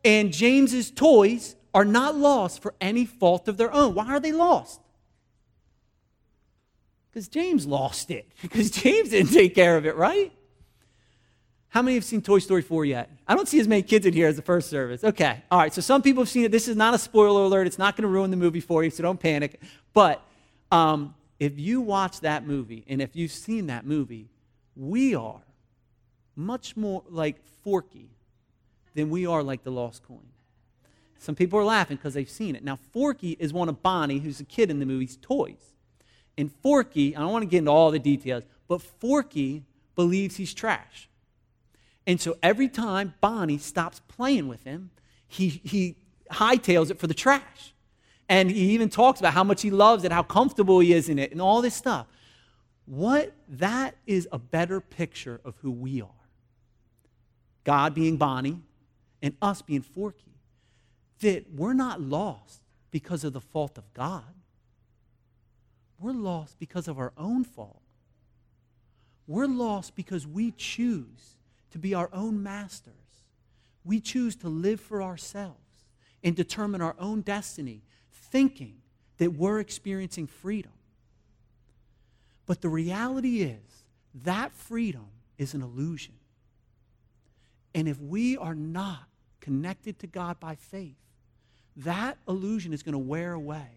And 0.05 0.33
James's 0.33 0.91
toys 0.91 1.55
are 1.75 1.85
not 1.85 2.17
lost 2.17 2.63
for 2.63 2.75
any 2.81 3.05
fault 3.05 3.49
of 3.49 3.57
their 3.57 3.73
own. 3.75 3.95
Why 3.95 4.07
are 4.07 4.21
they 4.21 4.33
lost? 4.33 4.81
Because 7.11 7.29
James 7.29 7.67
lost 7.67 8.11
it. 8.11 8.29
Because 8.43 8.71
James 8.71 9.11
didn't 9.11 9.33
take 9.33 9.55
care 9.55 9.77
of 9.77 9.85
it, 9.85 9.97
right? 9.97 10.33
How 11.69 11.83
many 11.83 11.97
have 11.97 12.05
seen 12.05 12.23
Toy 12.23 12.39
Story 12.39 12.63
4 12.63 12.85
yet? 12.85 13.11
I 13.27 13.35
don't 13.35 13.49
see 13.49 13.59
as 13.59 13.67
many 13.67 13.83
kids 13.83 14.07
in 14.07 14.13
here 14.13 14.29
as 14.29 14.37
the 14.37 14.43
first 14.43 14.71
service. 14.71 15.03
Okay. 15.03 15.43
All 15.51 15.59
right. 15.59 15.75
So 15.75 15.81
some 15.81 16.03
people 16.03 16.23
have 16.23 16.29
seen 16.29 16.45
it. 16.45 16.53
This 16.53 16.69
is 16.69 16.77
not 16.77 16.95
a 16.95 16.99
spoiler 16.99 17.43
alert. 17.43 17.67
It's 17.67 17.79
not 17.79 17.97
going 17.97 18.03
to 18.03 18.09
ruin 18.09 18.31
the 18.31 18.37
movie 18.37 18.61
for 18.61 18.85
you, 18.85 18.91
so 18.91 19.03
don't 19.03 19.19
panic. 19.19 19.61
But 19.93 20.23
um, 20.71 21.17
if 21.41 21.59
you 21.59 21.81
watch 21.81 22.21
that 22.21 22.47
movie 22.47 22.85
and 22.87 23.03
if 23.03 23.17
you've 23.17 23.33
seen 23.33 23.67
that 23.67 23.85
movie, 23.85 24.29
we 24.77 25.17
are 25.17 25.41
much 26.37 26.77
more 26.77 27.03
like 27.09 27.45
Forky 27.65 28.11
than 28.95 29.11
we 29.11 29.27
are 29.27 29.43
like 29.43 29.65
the 29.65 29.73
lost 29.73 30.05
coin. 30.05 30.27
Some 31.19 31.35
people 31.35 31.59
are 31.59 31.65
laughing 31.65 31.97
because 31.97 32.15
they've 32.15 32.29
seen 32.29 32.55
it. 32.55 32.65
Now, 32.65 32.79
Forky 32.93 33.37
is 33.39 33.53
one 33.53 33.69
of 33.69 33.83
Bonnie, 33.83 34.19
who's 34.19 34.41
a 34.41 34.45
kid 34.45 34.71
in 34.71 34.79
the 34.79 34.87
movie's 34.87 35.17
toys. 35.17 35.75
And 36.37 36.53
Forky, 36.63 37.17
I 37.17 37.21
don't 37.21 37.33
want 37.33 37.43
to 37.43 37.49
get 37.49 37.59
into 37.59 37.71
all 37.71 37.91
the 37.91 37.99
details, 37.99 38.45
but 38.69 38.83
Forky 38.83 39.65
believes 39.95 40.37
he's 40.37 40.53
trash. 40.53 41.09
And 42.07 42.21
so 42.21 42.37
every 42.43 42.69
time 42.69 43.15
Bonnie 43.21 43.59
stops 43.59 44.01
playing 44.09 44.49
with 44.49 44.65
him, 44.65 44.91
he, 45.27 45.49
he 45.49 45.97
hightails 46.31 46.91
it 46.91 46.99
for 46.99 47.07
the 47.07 47.15
trash. 47.15 47.73
And 48.29 48.51
he 48.51 48.71
even 48.71 48.89
talks 48.89 49.21
about 49.21 49.33
how 49.33 49.45
much 49.45 49.63
he 49.63 49.71
loves 49.71 50.05
it, 50.05 50.13
how 50.13 50.23
comfortable 50.23 50.81
he 50.81 50.93
is 50.93 51.09
in 51.09 51.19
it, 51.19 51.33
and 51.33 51.41
all 51.41 51.63
this 51.63 51.75
stuff. 51.75 52.07
What 52.87 53.33
that 53.49 53.97
is 54.07 54.29
a 54.33 54.39
better 54.39 54.81
picture 54.81 55.41
of 55.45 55.55
who 55.63 55.71
we 55.71 56.03
are. 56.03 56.09
God 57.65 57.95
being 57.95 58.17
Bonnie 58.17 58.61
and 59.23 59.35
us 59.41 59.63
being 59.63 59.81
Forky 59.81 60.34
that 61.21 61.47
we're 61.53 61.75
not 61.75 62.01
lost 62.01 62.61
because 62.91 63.25
of 63.25 63.33
the 63.33 63.41
fault 63.41 63.79
of 63.79 63.93
God. 63.95 64.23
We're 65.99 66.13
lost 66.13 66.59
because 66.59 66.89
of 66.89 66.99
our 66.99 67.13
own 67.17 67.45
fault. 67.45 67.83
We're 69.27 69.47
lost 69.47 69.95
because 69.95 70.27
we 70.27 70.51
choose 70.53 71.37
to 71.71 71.79
be 71.79 71.95
our 71.95 72.11
own 72.13 72.43
masters. 72.43 72.95
We 73.85 74.01
choose 74.01 74.37
to 74.37 74.49
live 74.49 74.81
for 74.81 75.03
ourselves 75.03 75.59
and 76.23 76.37
determine 76.37 76.81
our 76.81 76.97
own 76.99 77.23
destiny, 77.23 77.83
thinking 78.13 78.77
that 79.19 79.33
we're 79.35 79.61
experiencing 79.61 80.27
freedom. 80.27 80.73
But 82.47 82.61
the 82.61 82.69
reality 82.69 83.43
is 83.43 83.85
that 84.23 84.53
freedom 84.53 85.07
is 85.39 85.55
an 85.55 85.63
illusion. 85.63 86.15
And 87.75 87.89
if 87.89 87.99
we 88.01 88.37
are 88.37 88.55
not 88.55 89.09
connected 89.41 89.99
to 90.01 90.07
God 90.07 90.39
by 90.39 90.55
faith, 90.55 90.97
that 91.77 92.19
illusion 92.29 92.73
is 92.73 92.83
going 92.83 92.93
to 92.93 92.99
wear 92.99 93.33
away. 93.33 93.69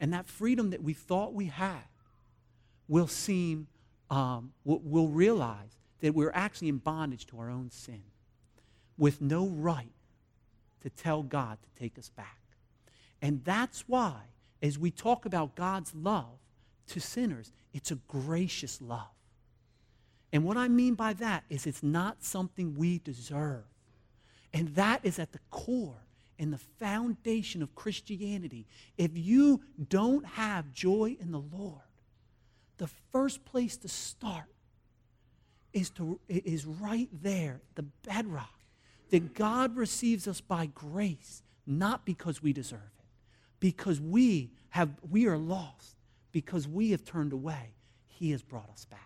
And 0.00 0.12
that 0.12 0.26
freedom 0.26 0.70
that 0.70 0.82
we 0.82 0.92
thought 0.92 1.32
we 1.32 1.46
had 1.46 1.84
will 2.88 3.06
seem, 3.06 3.68
um, 4.10 4.52
we'll, 4.64 5.08
realize 5.08 5.78
that 6.00 6.14
we're 6.14 6.32
actually 6.34 6.68
in 6.68 6.78
bondage 6.78 7.26
to 7.26 7.38
our 7.38 7.48
own 7.48 7.70
sin 7.70 8.02
with 8.98 9.20
no 9.20 9.46
right 9.46 9.92
to 10.82 10.90
tell 10.90 11.22
God 11.22 11.58
to 11.62 11.80
take 11.80 11.98
us 11.98 12.10
back. 12.10 12.38
And 13.22 13.42
that's 13.44 13.84
why, 13.86 14.16
as 14.60 14.78
we 14.78 14.90
talk 14.90 15.24
about 15.24 15.54
God's 15.54 15.94
love 15.94 16.38
to 16.88 17.00
sinners, 17.00 17.52
it's 17.72 17.90
a 17.90 17.96
gracious 18.06 18.82
love. 18.82 19.08
And 20.32 20.44
what 20.44 20.56
I 20.56 20.68
mean 20.68 20.94
by 20.94 21.14
that 21.14 21.44
is 21.48 21.66
it's 21.66 21.82
not 21.82 22.22
something 22.22 22.74
we 22.74 22.98
deserve. 22.98 23.64
And 24.52 24.68
that 24.74 25.00
is 25.02 25.18
at 25.18 25.32
the 25.32 25.38
core 25.50 26.03
and 26.38 26.52
the 26.52 26.58
foundation 26.58 27.62
of 27.62 27.74
Christianity. 27.74 28.66
If 28.96 29.12
you 29.14 29.62
don't 29.88 30.24
have 30.26 30.72
joy 30.72 31.16
in 31.20 31.30
the 31.30 31.42
Lord, 31.52 31.80
the 32.78 32.88
first 33.12 33.44
place 33.44 33.76
to 33.78 33.88
start 33.88 34.46
is, 35.72 35.90
to, 35.90 36.20
is 36.28 36.66
right 36.66 37.08
there, 37.22 37.60
the 37.74 37.82
bedrock, 37.82 38.50
that 39.10 39.34
God 39.34 39.76
receives 39.76 40.26
us 40.26 40.40
by 40.40 40.66
grace, 40.66 41.42
not 41.66 42.04
because 42.04 42.42
we 42.42 42.52
deserve 42.52 42.80
it, 42.98 43.04
because 43.60 44.00
we, 44.00 44.50
have, 44.70 44.90
we 45.08 45.26
are 45.26 45.38
lost, 45.38 45.96
because 46.32 46.66
we 46.66 46.90
have 46.90 47.04
turned 47.04 47.32
away. 47.32 47.74
He 48.06 48.30
has 48.30 48.42
brought 48.42 48.70
us 48.70 48.84
back. 48.84 49.00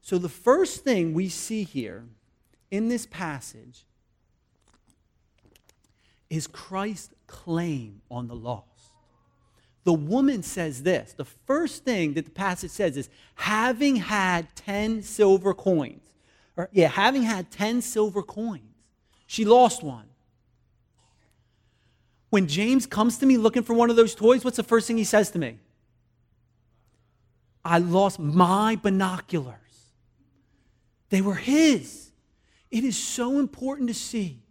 So, 0.00 0.18
the 0.18 0.28
first 0.28 0.82
thing 0.82 1.14
we 1.14 1.28
see 1.28 1.62
here 1.62 2.04
in 2.72 2.88
this 2.88 3.06
passage 3.06 3.84
is 6.32 6.46
Christ's 6.46 7.12
claim 7.26 8.00
on 8.10 8.26
the 8.26 8.34
lost. 8.34 8.64
The 9.84 9.92
woman 9.92 10.42
says 10.42 10.82
this. 10.82 11.12
The 11.12 11.26
first 11.26 11.84
thing 11.84 12.14
that 12.14 12.24
the 12.24 12.30
passage 12.30 12.70
says 12.70 12.96
is 12.96 13.10
having 13.34 13.96
had 13.96 14.48
10 14.56 15.02
silver 15.02 15.52
coins, 15.52 16.00
or 16.56 16.70
yeah, 16.72 16.88
having 16.88 17.24
had 17.24 17.50
10 17.50 17.82
silver 17.82 18.22
coins, 18.22 18.62
she 19.26 19.44
lost 19.44 19.82
one. 19.82 20.06
When 22.30 22.48
James 22.48 22.86
comes 22.86 23.18
to 23.18 23.26
me 23.26 23.36
looking 23.36 23.62
for 23.62 23.74
one 23.74 23.90
of 23.90 23.96
those 23.96 24.14
toys, 24.14 24.42
what's 24.42 24.56
the 24.56 24.62
first 24.62 24.86
thing 24.86 24.96
he 24.96 25.04
says 25.04 25.30
to 25.32 25.38
me? 25.38 25.58
I 27.62 27.76
lost 27.76 28.18
my 28.18 28.76
binoculars. 28.76 29.58
They 31.10 31.20
were 31.20 31.34
his. 31.34 32.10
It 32.70 32.84
is 32.84 32.96
so 32.96 33.38
important 33.38 33.88
to 33.88 33.94
see 33.94 34.41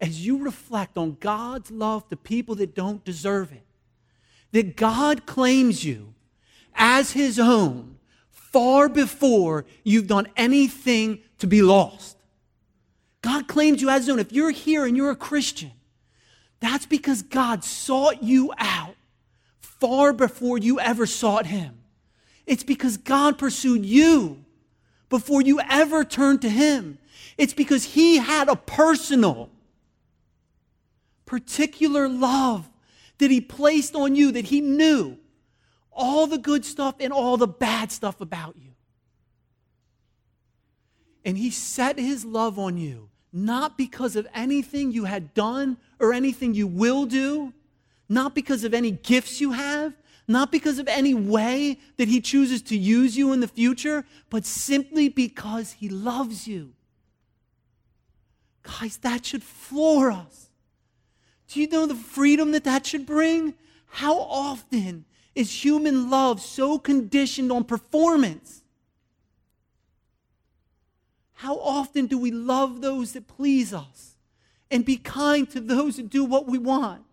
as 0.00 0.24
you 0.24 0.38
reflect 0.38 0.96
on 0.96 1.16
God's 1.20 1.70
love 1.70 2.08
to 2.08 2.16
people 2.16 2.54
that 2.56 2.74
don't 2.74 3.04
deserve 3.04 3.52
it, 3.52 3.64
that 4.52 4.76
God 4.76 5.26
claims 5.26 5.84
you 5.84 6.14
as 6.74 7.12
his 7.12 7.38
own 7.38 7.96
far 8.30 8.88
before 8.88 9.66
you've 9.84 10.06
done 10.06 10.28
anything 10.36 11.20
to 11.38 11.46
be 11.46 11.62
lost. 11.62 12.16
God 13.20 13.48
claims 13.48 13.82
you 13.82 13.90
as 13.90 14.02
his 14.02 14.10
own. 14.10 14.18
If 14.18 14.32
you're 14.32 14.50
here 14.50 14.86
and 14.86 14.96
you're 14.96 15.10
a 15.10 15.16
Christian, 15.16 15.72
that's 16.60 16.86
because 16.86 17.22
God 17.22 17.64
sought 17.64 18.22
you 18.22 18.52
out 18.58 18.94
far 19.60 20.12
before 20.12 20.58
you 20.58 20.80
ever 20.80 21.06
sought 21.06 21.46
him. 21.46 21.78
It's 22.46 22.64
because 22.64 22.96
God 22.96 23.38
pursued 23.38 23.84
you 23.84 24.44
before 25.08 25.42
you 25.42 25.60
ever 25.68 26.04
turned 26.04 26.42
to 26.42 26.48
him. 26.48 26.98
It's 27.36 27.54
because 27.54 27.84
he 27.84 28.16
had 28.16 28.48
a 28.48 28.56
personal 28.56 29.50
particular 31.28 32.08
love 32.08 32.68
that 33.18 33.30
he 33.30 33.40
placed 33.40 33.94
on 33.94 34.16
you 34.16 34.32
that 34.32 34.46
he 34.46 34.62
knew 34.62 35.18
all 35.92 36.26
the 36.26 36.38
good 36.38 36.64
stuff 36.64 36.94
and 36.98 37.12
all 37.12 37.36
the 37.36 37.46
bad 37.46 37.92
stuff 37.92 38.20
about 38.22 38.56
you. 38.56 38.70
And 41.24 41.36
he 41.36 41.50
set 41.50 41.98
his 41.98 42.24
love 42.24 42.58
on 42.58 42.78
you, 42.78 43.10
not 43.30 43.76
because 43.76 44.16
of 44.16 44.26
anything 44.34 44.90
you 44.90 45.04
had 45.04 45.34
done 45.34 45.76
or 46.00 46.14
anything 46.14 46.54
you 46.54 46.66
will 46.66 47.04
do, 47.04 47.52
not 48.08 48.34
because 48.34 48.64
of 48.64 48.72
any 48.72 48.92
gifts 48.92 49.38
you 49.38 49.52
have, 49.52 49.92
not 50.26 50.50
because 50.50 50.78
of 50.78 50.88
any 50.88 51.12
way 51.12 51.78
that 51.98 52.08
he 52.08 52.22
chooses 52.22 52.62
to 52.62 52.78
use 52.78 53.18
you 53.18 53.34
in 53.34 53.40
the 53.40 53.48
future, 53.48 54.06
but 54.30 54.46
simply 54.46 55.10
because 55.10 55.72
he 55.72 55.90
loves 55.90 56.48
you. 56.48 56.72
Guys, 58.62 58.96
that 58.98 59.26
should 59.26 59.42
floor 59.42 60.10
us. 60.10 60.47
Do 61.48 61.60
you 61.60 61.68
know 61.68 61.86
the 61.86 61.94
freedom 61.94 62.52
that 62.52 62.64
that 62.64 62.86
should 62.86 63.06
bring? 63.06 63.54
How 63.86 64.18
often 64.18 65.06
is 65.34 65.64
human 65.64 66.10
love 66.10 66.40
so 66.40 66.78
conditioned 66.78 67.50
on 67.50 67.64
performance? 67.64 68.62
How 71.34 71.56
often 71.56 72.06
do 72.06 72.18
we 72.18 72.30
love 72.30 72.80
those 72.80 73.12
that 73.12 73.28
please 73.28 73.72
us 73.72 74.16
and 74.70 74.84
be 74.84 74.96
kind 74.96 75.48
to 75.50 75.60
those 75.60 75.96
that 75.96 76.10
do 76.10 76.24
what 76.24 76.46
we 76.46 76.58
want? 76.58 77.04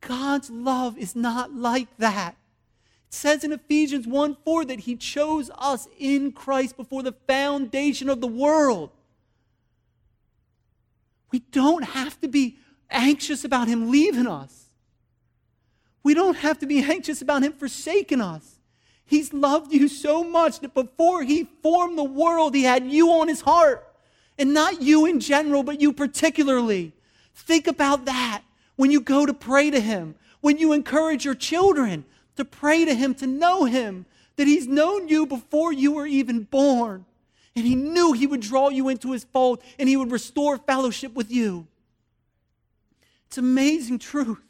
God's 0.00 0.50
love 0.50 0.96
is 0.96 1.14
not 1.14 1.54
like 1.54 1.94
that. 1.98 2.36
It 3.08 3.14
says 3.14 3.44
in 3.44 3.52
Ephesians 3.52 4.06
1 4.06 4.36
4 4.44 4.64
that 4.66 4.80
He 4.80 4.96
chose 4.96 5.50
us 5.58 5.88
in 5.98 6.32
Christ 6.32 6.76
before 6.76 7.02
the 7.02 7.14
foundation 7.26 8.08
of 8.08 8.20
the 8.20 8.26
world. 8.26 8.90
We 11.30 11.40
don't 11.40 11.82
have 11.82 12.20
to 12.20 12.28
be 12.28 12.56
anxious 12.90 13.44
about 13.44 13.68
Him 13.68 13.90
leaving 13.90 14.26
us. 14.26 14.66
We 16.02 16.14
don't 16.14 16.36
have 16.36 16.58
to 16.60 16.66
be 16.66 16.82
anxious 16.82 17.20
about 17.20 17.42
Him 17.42 17.52
forsaking 17.52 18.20
us. 18.20 18.58
He's 19.04 19.32
loved 19.32 19.72
you 19.72 19.88
so 19.88 20.22
much 20.22 20.60
that 20.60 20.74
before 20.74 21.22
He 21.22 21.44
formed 21.62 21.98
the 21.98 22.04
world, 22.04 22.54
He 22.54 22.62
had 22.62 22.90
you 22.90 23.10
on 23.10 23.28
His 23.28 23.42
heart. 23.42 23.84
And 24.38 24.54
not 24.54 24.80
you 24.80 25.04
in 25.06 25.18
general, 25.18 25.62
but 25.62 25.80
you 25.80 25.92
particularly. 25.92 26.92
Think 27.34 27.66
about 27.66 28.04
that 28.04 28.42
when 28.76 28.90
you 28.90 29.00
go 29.00 29.26
to 29.26 29.34
pray 29.34 29.70
to 29.70 29.80
Him, 29.80 30.14
when 30.40 30.58
you 30.58 30.72
encourage 30.72 31.24
your 31.24 31.34
children 31.34 32.04
to 32.36 32.44
pray 32.44 32.84
to 32.84 32.94
Him, 32.94 33.14
to 33.16 33.26
know 33.26 33.64
Him, 33.64 34.06
that 34.36 34.46
He's 34.46 34.68
known 34.68 35.08
you 35.08 35.26
before 35.26 35.72
you 35.72 35.92
were 35.92 36.06
even 36.06 36.44
born. 36.44 37.04
And 37.58 37.66
he 37.66 37.74
knew 37.74 38.12
he 38.12 38.28
would 38.28 38.40
draw 38.40 38.68
you 38.68 38.88
into 38.88 39.10
his 39.10 39.24
fold 39.24 39.62
and 39.80 39.88
he 39.88 39.96
would 39.96 40.12
restore 40.12 40.58
fellowship 40.58 41.12
with 41.14 41.32
you. 41.32 41.66
It's 43.26 43.36
amazing 43.36 43.98
truth. 43.98 44.40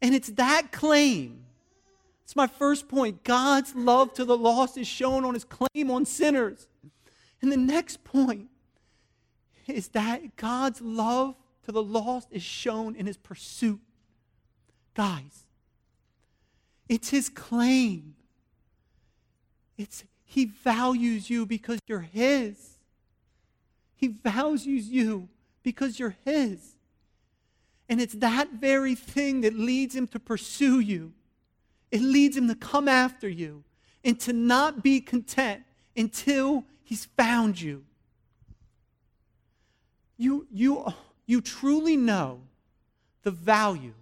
And 0.00 0.12
it's 0.12 0.30
that 0.30 0.72
claim. 0.72 1.44
It's 2.24 2.34
my 2.34 2.48
first 2.48 2.88
point. 2.88 3.22
God's 3.22 3.76
love 3.76 4.14
to 4.14 4.24
the 4.24 4.36
lost 4.36 4.76
is 4.76 4.88
shown 4.88 5.24
on 5.24 5.34
his 5.34 5.44
claim 5.44 5.92
on 5.92 6.04
sinners. 6.04 6.66
And 7.40 7.52
the 7.52 7.56
next 7.56 8.02
point 8.02 8.48
is 9.68 9.86
that 9.88 10.34
God's 10.34 10.80
love 10.80 11.36
to 11.66 11.70
the 11.70 11.84
lost 11.84 12.26
is 12.32 12.42
shown 12.42 12.96
in 12.96 13.06
his 13.06 13.16
pursuit. 13.16 13.80
Guys, 14.94 15.44
it's 16.88 17.10
his 17.10 17.28
claim. 17.28 18.16
It's 19.78 20.02
he 20.32 20.46
values 20.46 21.28
you 21.28 21.44
because 21.44 21.78
you're 21.86 22.08
His. 22.10 22.78
He 23.94 24.08
values 24.08 24.88
you 24.88 25.28
because 25.62 25.98
you're 25.98 26.16
His. 26.24 26.72
And 27.86 28.00
it's 28.00 28.14
that 28.14 28.48
very 28.52 28.94
thing 28.94 29.42
that 29.42 29.52
leads 29.52 29.94
Him 29.94 30.06
to 30.06 30.18
pursue 30.18 30.80
you. 30.80 31.12
It 31.90 32.00
leads 32.00 32.34
Him 32.34 32.48
to 32.48 32.54
come 32.54 32.88
after 32.88 33.28
you 33.28 33.62
and 34.02 34.18
to 34.20 34.32
not 34.32 34.82
be 34.82 35.02
content 35.02 35.64
until 35.94 36.64
He's 36.82 37.04
found 37.04 37.60
you. 37.60 37.84
You, 40.16 40.46
you, 40.50 40.94
you 41.26 41.42
truly 41.42 41.98
know 41.98 42.40
the 43.22 43.32
value 43.32 43.92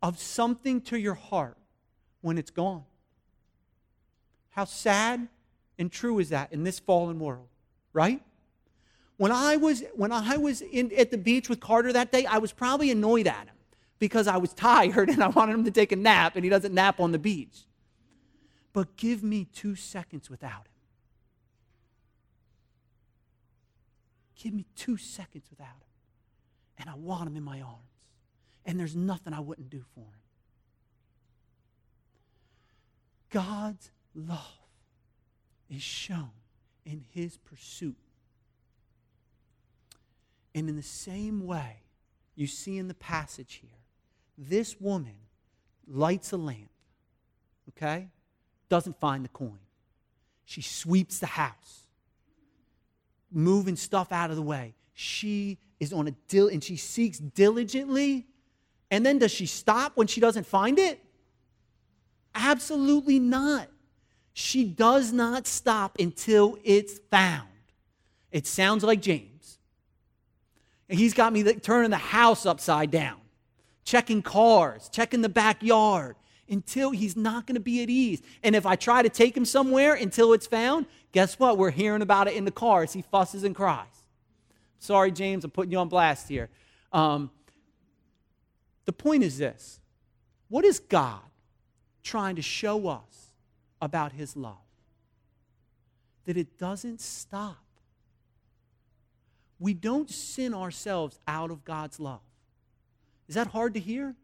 of 0.00 0.20
something 0.20 0.82
to 0.82 0.96
your 0.96 1.14
heart 1.14 1.56
when 2.20 2.38
it's 2.38 2.52
gone. 2.52 2.84
How 4.50 4.66
sad 4.66 5.26
and 5.78 5.90
true 5.90 6.18
is 6.18 6.28
that 6.30 6.52
in 6.52 6.64
this 6.64 6.78
fallen 6.78 7.18
world, 7.18 7.48
right? 7.92 8.22
When 9.16 9.32
I 9.32 9.56
was, 9.56 9.82
when 9.94 10.12
I 10.12 10.36
was 10.36 10.60
in, 10.60 10.92
at 10.96 11.10
the 11.10 11.18
beach 11.18 11.48
with 11.48 11.60
Carter 11.60 11.92
that 11.92 12.10
day, 12.10 12.26
I 12.26 12.38
was 12.38 12.52
probably 12.52 12.90
annoyed 12.90 13.26
at 13.26 13.46
him 13.46 13.54
because 13.98 14.26
I 14.26 14.36
was 14.36 14.52
tired 14.52 15.08
and 15.10 15.22
I 15.22 15.28
wanted 15.28 15.54
him 15.54 15.64
to 15.64 15.70
take 15.70 15.92
a 15.92 15.96
nap 15.96 16.36
and 16.36 16.44
he 16.44 16.50
doesn't 16.50 16.74
nap 16.74 17.00
on 17.00 17.12
the 17.12 17.18
beach. 17.18 17.64
But 18.72 18.96
give 18.96 19.22
me 19.22 19.46
two 19.52 19.76
seconds 19.76 20.28
without 20.28 20.50
him. 20.50 20.72
Give 24.34 24.52
me 24.52 24.66
two 24.74 24.96
seconds 24.96 25.46
without 25.48 25.68
him. 25.68 25.88
And 26.78 26.90
I 26.90 26.96
want 26.96 27.28
him 27.28 27.36
in 27.36 27.44
my 27.44 27.60
arms. 27.60 27.78
And 28.66 28.78
there's 28.80 28.96
nothing 28.96 29.32
I 29.32 29.40
wouldn't 29.40 29.70
do 29.70 29.84
for 29.94 30.00
him. 30.00 30.20
God's 33.30 33.90
love 34.14 34.63
is 35.74 35.82
shown 35.82 36.30
in 36.84 37.04
his 37.12 37.36
pursuit 37.36 37.96
And 40.54 40.68
in 40.68 40.76
the 40.76 40.82
same 40.82 41.46
way, 41.46 41.78
you 42.36 42.46
see 42.46 42.78
in 42.78 42.88
the 42.88 42.94
passage 42.94 43.60
here, 43.60 43.70
this 44.38 44.80
woman 44.80 45.16
lights 45.86 46.32
a 46.32 46.36
lamp, 46.36 46.70
okay? 47.70 48.08
Doesn't 48.68 48.98
find 49.00 49.24
the 49.24 49.28
coin. 49.28 49.58
She 50.44 50.62
sweeps 50.62 51.18
the 51.18 51.26
house, 51.26 51.86
moving 53.32 53.76
stuff 53.76 54.12
out 54.12 54.30
of 54.30 54.36
the 54.36 54.42
way. 54.42 54.74
She 54.92 55.58
is 55.80 55.92
on 55.92 56.06
a 56.06 56.12
dil 56.28 56.48
and 56.48 56.62
she 56.62 56.76
seeks 56.76 57.18
diligently. 57.18 58.26
And 58.90 59.04
then 59.04 59.18
does 59.18 59.32
she 59.32 59.46
stop 59.46 59.96
when 59.96 60.06
she 60.06 60.20
doesn't 60.20 60.46
find 60.46 60.78
it? 60.78 61.00
Absolutely 62.34 63.18
not. 63.18 63.68
She 64.34 64.64
does 64.64 65.12
not 65.12 65.46
stop 65.46 65.96
until 65.98 66.58
it's 66.64 66.98
found. 67.10 67.48
It 68.32 68.48
sounds 68.48 68.82
like 68.82 69.00
James. 69.00 69.58
And 70.88 70.98
he's 70.98 71.14
got 71.14 71.32
me 71.32 71.44
turning 71.54 71.90
the 71.90 71.96
house 71.96 72.44
upside 72.44 72.90
down, 72.90 73.20
checking 73.84 74.22
cars, 74.22 74.90
checking 74.92 75.22
the 75.22 75.28
backyard 75.28 76.16
until 76.48 76.90
he's 76.90 77.16
not 77.16 77.46
going 77.46 77.54
to 77.54 77.60
be 77.60 77.82
at 77.82 77.88
ease. 77.88 78.22
And 78.42 78.56
if 78.56 78.66
I 78.66 78.74
try 78.74 79.02
to 79.02 79.08
take 79.08 79.36
him 79.36 79.44
somewhere 79.44 79.94
until 79.94 80.32
it's 80.32 80.48
found, 80.48 80.86
guess 81.12 81.38
what? 81.38 81.56
We're 81.56 81.70
hearing 81.70 82.02
about 82.02 82.26
it 82.26 82.34
in 82.34 82.44
the 82.44 82.50
car 82.50 82.82
as 82.82 82.92
he 82.92 83.02
fusses 83.02 83.44
and 83.44 83.54
cries. 83.54 83.86
Sorry, 84.80 85.12
James, 85.12 85.44
I'm 85.44 85.52
putting 85.52 85.72
you 85.72 85.78
on 85.78 85.88
blast 85.88 86.28
here. 86.28 86.50
Um, 86.92 87.30
the 88.84 88.92
point 88.92 89.22
is 89.22 89.38
this 89.38 89.78
what 90.48 90.64
is 90.64 90.80
God 90.80 91.20
trying 92.02 92.36
to 92.36 92.42
show 92.42 92.88
us 92.88 93.23
about 93.84 94.12
his 94.12 94.34
love? 94.36 94.56
That 96.24 96.36
it 96.36 96.58
doesn't 96.58 97.00
stop. 97.00 97.58
We 99.60 99.74
don't 99.74 100.10
sin 100.10 100.54
ourselves 100.54 101.18
out 101.28 101.50
of 101.50 101.64
God's 101.64 102.00
love. 102.00 102.20
Is 103.28 103.34
that 103.34 103.48
hard 103.48 103.74
to 103.74 103.80
hear? 103.80 104.14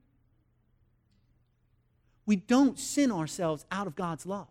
We 2.27 2.37
don't 2.37 2.79
sin 2.79 3.13
ourselves 3.13 3.65
out 3.71 3.87
of 3.87 3.95
God's 3.95 4.25
love. 4.25 4.49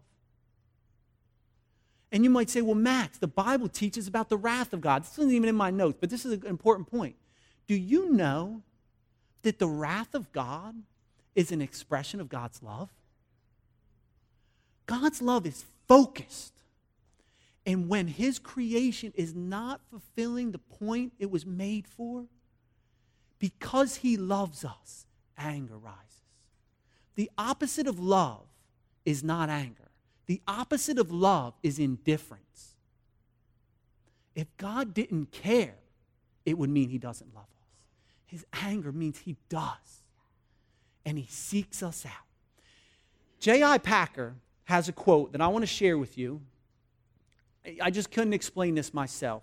And 2.12 2.24
you 2.24 2.30
might 2.30 2.50
say, 2.50 2.62
well, 2.62 2.76
Max, 2.76 3.17
the 3.17 3.28
Bible 3.28 3.67
teaches 3.67 4.08
about 4.08 4.30
the 4.30 4.38
wrath 4.38 4.74
of 4.74 4.82
God. 4.82 5.04
This 5.04 5.17
isn't 5.17 5.32
even 5.32 5.50
in 5.50 5.56
my 5.56 5.69
notes, 5.69 5.98
but 6.00 6.10
this 6.10 6.26
is 6.26 6.34
an 6.34 6.45
important 6.45 6.89
point. 6.89 7.15
Do 7.67 7.76
you 7.76 8.12
know 8.12 8.63
that 9.43 9.60
the 9.60 9.67
wrath 9.67 10.15
of 10.15 10.32
God 10.32 10.76
is 11.36 11.52
an 11.52 11.62
expression 11.62 12.19
of 12.19 12.30
God's 12.30 12.63
love? 12.63 12.89
God's 14.89 15.21
love 15.21 15.45
is 15.45 15.65
focused. 15.88 16.54
And 17.63 17.88
when 17.88 18.08
his 18.08 18.39
creation 18.39 19.13
is 19.13 19.36
not 19.36 19.82
fulfilling 19.91 20.52
the 20.52 20.58
point 20.58 21.13
it 21.19 21.30
was 21.30 21.45
made 21.45 21.88
for, 21.88 22.25
because 23.38 23.97
he 23.97 24.17
loves 24.17 24.65
us, 24.65 25.06
anger 25.38 25.78
rises. 25.78 26.23
The 27.13 27.30
opposite 27.38 27.86
of 27.86 27.99
love 27.99 28.47
is 29.06 29.23
not 29.23 29.47
anger. 29.47 29.91
The 30.25 30.41
opposite 30.47 30.97
of 30.97 31.12
love 31.12 31.54
is 31.62 31.78
indifference. 31.78 32.73
If 34.34 34.47
God 34.58 34.95
didn't 34.95 35.32
care, 35.32 35.75
it 36.47 36.58
would 36.58 36.71
mean 36.71 36.89
he 36.89 36.97
doesn't 36.97 37.36
love 37.36 37.43
us. 37.43 37.67
His 38.25 38.43
anger 38.54 38.91
means 38.91 39.19
he 39.19 39.38
does. 39.49 40.02
And 41.06 41.19
he 41.19 41.28
seeks 41.30 41.84
us 41.84 42.08
out. 42.08 42.25
J.I. 43.39 43.78
Packer 43.78 44.34
has 44.69 44.88
a 44.88 44.91
quote 44.91 45.32
that 45.32 45.41
I 45.41 45.47
want 45.47 45.63
to 45.63 45.67
share 45.67 45.97
with 45.97 46.15
you. 46.15 46.41
I 47.82 47.89
just 47.89 48.12
couldn't 48.12 48.34
explain 48.34 48.75
this 48.75 48.93
myself. 48.93 49.41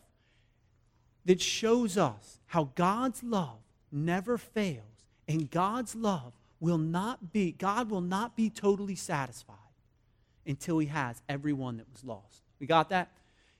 That 1.24 1.40
shows 1.40 1.98
us 1.98 2.38
how 2.46 2.70
God's 2.76 3.24
love 3.24 3.58
never 3.90 4.38
fails 4.38 4.84
and 5.26 5.50
God's 5.50 5.96
love 5.96 6.32
will 6.60 6.78
not 6.78 7.32
be, 7.32 7.50
God 7.50 7.90
will 7.90 8.00
not 8.00 8.36
be 8.36 8.48
totally 8.48 8.94
satisfied 8.94 9.56
until 10.46 10.78
he 10.78 10.86
has 10.86 11.20
everyone 11.28 11.78
that 11.78 11.86
was 11.92 12.04
lost. 12.04 12.42
We 12.60 12.68
got 12.68 12.90
that? 12.90 13.10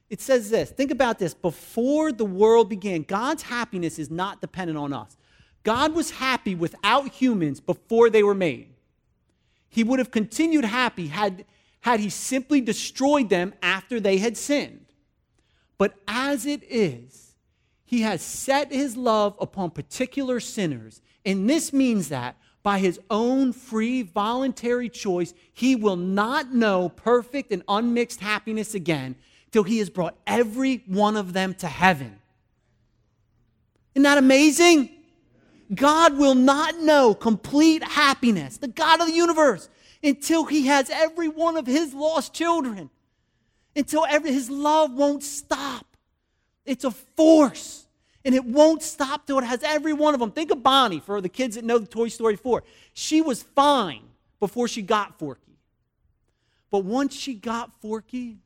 It 0.09 0.20
says 0.20 0.50
this 0.50 0.70
think 0.70 0.92
about 0.92 1.18
this. 1.18 1.35
Before 1.35 2.12
the 2.12 2.24
world 2.24 2.68
began, 2.68 3.02
God's 3.02 3.42
happiness 3.42 3.98
is 3.98 4.09
not 4.09 4.40
dependent 4.40 4.79
on 4.79 4.92
us. 4.92 5.16
God 5.64 5.96
was 5.96 6.12
happy 6.12 6.55
without 6.55 7.09
humans 7.09 7.59
before 7.59 8.09
they 8.09 8.22
were 8.22 8.37
made. 8.37 8.68
He 9.68 9.83
would 9.83 9.98
have 9.98 10.12
continued 10.12 10.64
happy 10.64 11.09
had, 11.09 11.44
had 11.87 12.01
he 12.01 12.11
simply 12.11 12.61
destroyed 12.61 13.29
them 13.29 13.55
after 13.62 14.01
they 14.01 14.18
had 14.18 14.37
sinned. 14.37 14.85
But 15.79 15.94
as 16.09 16.44
it 16.44 16.64
is, 16.68 17.37
he 17.85 18.01
has 18.01 18.20
set 18.22 18.72
his 18.72 18.96
love 18.96 19.37
upon 19.40 19.70
particular 19.70 20.40
sinners. 20.40 21.01
And 21.25 21.49
this 21.49 21.72
means 21.72 22.09
that 22.09 22.37
by 22.64 22.81
his 22.81 22.99
own 23.09 23.53
free, 23.53 24.03
voluntary 24.03 24.88
choice, 24.88 25.33
he 25.53 25.77
will 25.77 25.94
not 25.94 26.53
know 26.53 26.88
perfect 26.88 27.53
and 27.53 27.62
unmixed 27.68 28.18
happiness 28.18 28.75
again 28.75 29.14
till 29.53 29.62
he 29.62 29.79
has 29.79 29.88
brought 29.88 30.16
every 30.27 30.83
one 30.88 31.16
of 31.16 31.35
them 31.35 31.55
to 31.55 31.68
heaven. 31.68 32.18
Isn't 33.94 34.03
that 34.03 34.18
amazing? 34.18 34.90
God 35.72 36.18
will 36.18 36.35
not 36.35 36.81
know 36.81 37.14
complete 37.14 37.85
happiness, 37.85 38.57
the 38.57 38.66
God 38.66 39.01
of 39.01 39.07
the 39.07 39.12
universe, 39.12 39.68
until 40.07 40.45
he 40.45 40.66
has 40.66 40.88
every 40.88 41.29
one 41.29 41.57
of 41.57 41.66
his 41.66 41.92
lost 41.92 42.33
children, 42.33 42.90
until 43.75 44.07
every, 44.09 44.33
his 44.33 44.49
love 44.49 44.92
won't 44.92 45.23
stop. 45.23 45.85
It's 46.64 46.85
a 46.85 46.90
force 46.90 47.87
and 48.25 48.35
it 48.35 48.45
won't 48.45 48.83
stop 48.83 49.27
till 49.27 49.38
it 49.38 49.45
has 49.45 49.62
every 49.62 49.92
one 49.92 50.14
of 50.14 50.21
them. 50.21 50.31
Think 50.31 50.51
of 50.51 50.62
Bonnie 50.62 51.01
for 51.01 51.21
the 51.21 51.29
kids 51.29 51.57
that 51.57 51.64
know 51.64 51.79
the 51.79 51.87
Toy 51.87 52.09
Story 52.09 52.37
4. 52.37 52.62
She 52.92 53.21
was 53.21 53.42
fine 53.42 54.05
before 54.40 54.69
she 54.69 54.83
got 54.83 55.19
Forky. 55.19 55.59
But 56.71 56.85
once 56.85 57.14
she 57.14 57.35
got 57.35 57.73
Forky, 57.81 58.38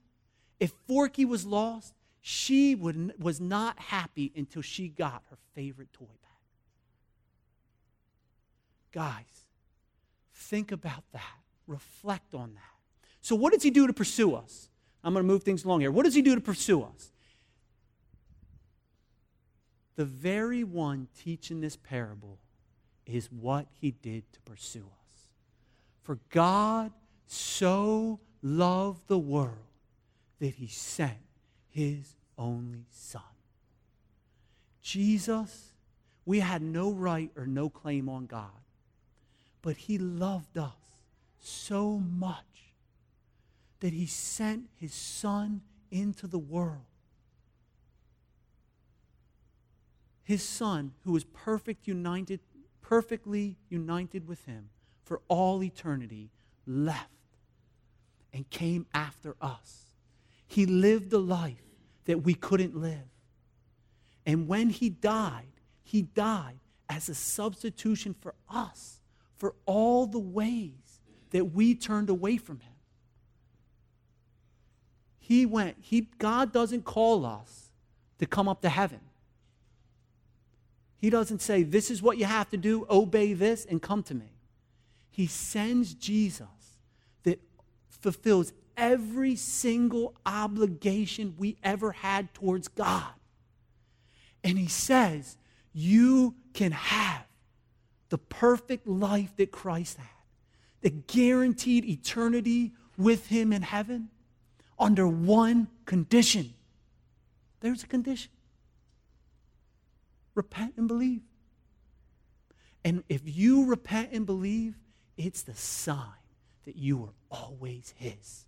if 0.59 0.73
Forky 0.89 1.25
was 1.25 1.47
lost, 1.47 1.95
she 2.21 2.75
would, 2.75 3.15
was 3.19 3.41
not 3.41 3.79
happy 3.79 4.33
until 4.35 4.63
she 4.63 4.89
got 4.89 5.23
her 5.31 5.37
favorite 5.55 5.93
toy 5.93 6.05
back. 6.05 6.31
Guys, 8.93 9.45
think 10.35 10.73
about 10.73 11.05
that. 11.13 11.40
Reflect 11.71 12.35
on 12.35 12.55
that. 12.55 12.63
So, 13.21 13.37
what 13.37 13.53
does 13.53 13.63
he 13.63 13.71
do 13.71 13.87
to 13.87 13.93
pursue 13.93 14.35
us? 14.35 14.69
I'm 15.05 15.15
going 15.15 15.25
to 15.25 15.33
move 15.33 15.43
things 15.43 15.65
along 15.65 15.81
here. 15.81 15.91
What 15.91 16.05
does 16.05 16.15
he 16.15 16.23
do 16.23 16.35
to 16.35 16.41
pursue 16.41 16.83
us? 16.83 17.13
the 20.01 20.07
very 20.07 20.65
one 20.65 21.09
teaching 21.15 21.61
this 21.61 21.77
parable 21.77 22.39
is 23.05 23.31
what 23.31 23.67
he 23.83 23.91
did 23.91 24.23
to 24.33 24.41
pursue 24.41 24.87
us. 24.87 25.29
For 26.03 26.19
God 26.31 26.91
so 27.27 28.19
loved 28.41 29.09
the 29.09 29.19
world 29.19 29.59
that 30.39 30.55
he 30.55 30.69
sent 30.69 31.19
his 31.69 32.17
only 32.39 32.87
Son. 32.91 33.21
Jesus, 34.81 35.75
we 36.25 36.41
had 36.41 36.63
no 36.63 36.93
right 36.93 37.31
or 37.37 37.47
no 37.47 37.69
claim 37.69 38.09
on 38.09 38.25
God, 38.25 38.49
but 39.61 39.77
he 39.77 39.99
loved 39.99 40.57
us 40.57 40.73
so 41.41 41.99
much 41.99 42.75
that 43.81 43.93
he 43.93 44.07
sent 44.07 44.69
his 44.79 44.93
Son 44.93 45.63
into 45.91 46.27
the 46.27 46.39
world 46.39 46.85
his 50.31 50.45
son, 50.45 50.93
who 51.05 51.11
was 51.11 51.25
perfect, 51.25 51.89
united, 51.89 52.39
perfectly 52.83 53.57
united 53.69 54.29
with 54.29 54.45
him 54.45 54.69
for 55.03 55.21
all 55.27 55.61
eternity, 55.61 56.31
left 56.69 57.11
and 58.33 58.49
came 58.49 58.87
after 58.95 59.35
us. 59.41 59.87
He 60.47 60.67
lived 60.67 61.13
a 61.13 61.19
life 61.19 61.65
that 62.05 62.23
we 62.23 62.35
couldn't 62.35 62.77
live. 62.77 63.11
And 64.25 64.47
when 64.47 64.71
he 64.71 64.89
died, 64.89 65.51
he 65.83 66.03
died 66.03 66.61
as 66.89 67.09
a 67.09 67.15
substitution 67.17 68.15
for 68.15 68.37
us, 68.49 69.01
for 69.37 69.57
all 69.67 70.07
the 70.07 70.21
ways 70.21 70.90
that 71.31 71.53
we 71.53 71.75
turned 71.75 72.11
away 72.11 72.37
from 72.37 72.61
him. 72.61 72.73
He 75.19 75.47
went, 75.47 75.77
he, 75.81 76.09
God 76.19 76.53
doesn't 76.53 76.85
call 76.85 77.25
us 77.25 77.71
to 78.19 78.27
come 78.27 78.49
up 78.49 78.63
to 78.63 78.69
heaven. 78.69 79.01
He 81.01 81.09
doesn't 81.09 81.41
say, 81.41 81.63
This 81.63 81.91
is 81.91 82.03
what 82.03 82.19
you 82.19 82.27
have 82.27 82.51
to 82.51 82.57
do, 82.57 82.87
obey 82.91 83.33
this, 83.33 83.65
and 83.65 83.81
come 83.81 84.03
to 84.05 84.15
me. 84.15 84.33
He 85.11 85.27
sends 85.27 85.95
Jesus 85.95 86.47
that 87.23 87.41
fulfills 87.89 88.53
every 88.77 89.37
single 89.37 90.15
obligation 90.27 91.35
we 91.39 91.57
ever 91.63 91.93
had 91.93 92.33
towards 92.35 92.69
God. 92.69 93.13
And 94.45 94.59
he 94.59 94.69
says, 94.69 95.37
You 95.73 96.35
can 96.53 96.73
have 96.73 97.25
the 98.11 98.19
perfect 98.19 98.87
life 98.87 99.35
that 99.37 99.51
Christ 99.53 99.97
had, 99.97 100.09
the 100.81 100.91
guaranteed 100.91 101.85
eternity 101.85 102.73
with 102.97 103.27
him 103.27 103.53
in 103.53 103.63
heaven 103.63 104.09
under 104.79 105.07
one 105.07 105.69
condition. 105.85 106.55
There's 107.61 107.83
a 107.83 107.87
condition 107.87 108.31
repent 110.35 110.75
and 110.77 110.89
believe. 110.89 111.21
And 112.85 113.05
if 113.09 113.23
you 113.25 113.67
repent 113.67 114.11
and 114.13 114.25
believe, 114.25 114.75
it's 115.19 115.43
the 115.43 115.55
sign 115.55 115.97
that 116.65 116.77
you 116.77 117.03
are 117.05 117.13
always 117.31 117.93
His. 117.97 118.47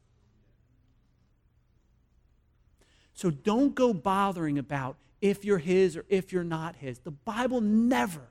So 3.12 3.30
don't 3.30 3.74
go 3.74 3.92
bothering 3.92 4.58
about 4.58 4.96
if 5.20 5.44
you're 5.44 5.58
His 5.58 5.96
or 5.96 6.04
if 6.08 6.32
you're 6.32 6.44
not 6.44 6.76
His. 6.76 7.00
The 7.00 7.10
Bible 7.10 7.60
never 7.60 8.22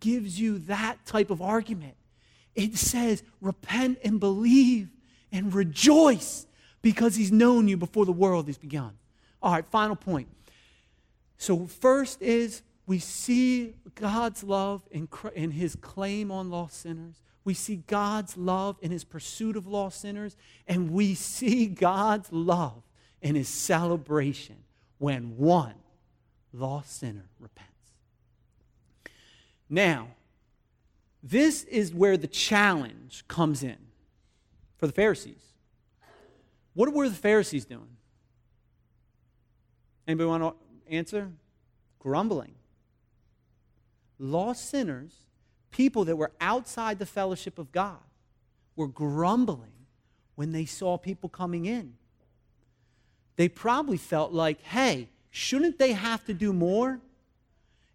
gives 0.00 0.40
you 0.40 0.58
that 0.60 1.04
type 1.06 1.30
of 1.30 1.40
argument. 1.40 1.94
It 2.54 2.76
says, 2.76 3.22
repent 3.40 3.98
and 4.04 4.18
believe 4.20 4.88
and 5.32 5.54
rejoice 5.54 6.46
because 6.82 7.16
He's 7.16 7.32
known 7.32 7.68
you 7.68 7.76
before 7.76 8.04
the 8.04 8.12
world 8.12 8.46
has 8.46 8.58
begun. 8.58 8.92
All 9.42 9.52
right, 9.52 9.66
final 9.66 9.96
point. 9.96 10.28
So, 11.38 11.66
first 11.66 12.20
is 12.20 12.62
we 12.90 12.98
see 12.98 13.74
God's 13.94 14.42
love 14.42 14.82
in, 14.90 15.08
in 15.34 15.52
his 15.52 15.76
claim 15.76 16.32
on 16.32 16.50
lost 16.50 16.80
sinners. 16.80 17.22
We 17.44 17.54
see 17.54 17.76
God's 17.86 18.36
love 18.36 18.76
in 18.82 18.90
his 18.90 19.04
pursuit 19.04 19.56
of 19.56 19.66
lost 19.66 20.00
sinners. 20.00 20.36
And 20.66 20.90
we 20.90 21.14
see 21.14 21.66
God's 21.66 22.32
love 22.32 22.82
in 23.22 23.36
his 23.36 23.48
celebration 23.48 24.56
when 24.98 25.36
one 25.36 25.74
lost 26.52 26.98
sinner 26.98 27.26
repents. 27.38 27.70
Now, 29.68 30.08
this 31.22 31.64
is 31.64 31.92
where 31.92 32.16
the 32.16 32.26
challenge 32.26 33.24
comes 33.28 33.62
in 33.62 33.76
for 34.78 34.86
the 34.86 34.92
Pharisees. 34.92 35.42
What 36.74 36.92
were 36.92 37.08
the 37.08 37.14
Pharisees 37.14 37.64
doing? 37.64 37.96
Anybody 40.06 40.28
want 40.28 40.42
to 40.42 40.94
answer? 40.94 41.30
Grumbling 41.98 42.54
lost 44.20 44.68
sinners, 44.68 45.12
people 45.70 46.04
that 46.04 46.16
were 46.16 46.30
outside 46.40 46.98
the 46.98 47.06
fellowship 47.06 47.58
of 47.58 47.72
God, 47.72 47.98
were 48.76 48.86
grumbling 48.86 49.72
when 50.36 50.52
they 50.52 50.66
saw 50.66 50.96
people 50.96 51.28
coming 51.28 51.64
in. 51.66 51.94
They 53.36 53.48
probably 53.48 53.96
felt 53.96 54.32
like, 54.32 54.60
hey, 54.62 55.08
shouldn't 55.30 55.78
they 55.78 55.92
have 55.92 56.24
to 56.26 56.34
do 56.34 56.52
more? 56.52 57.00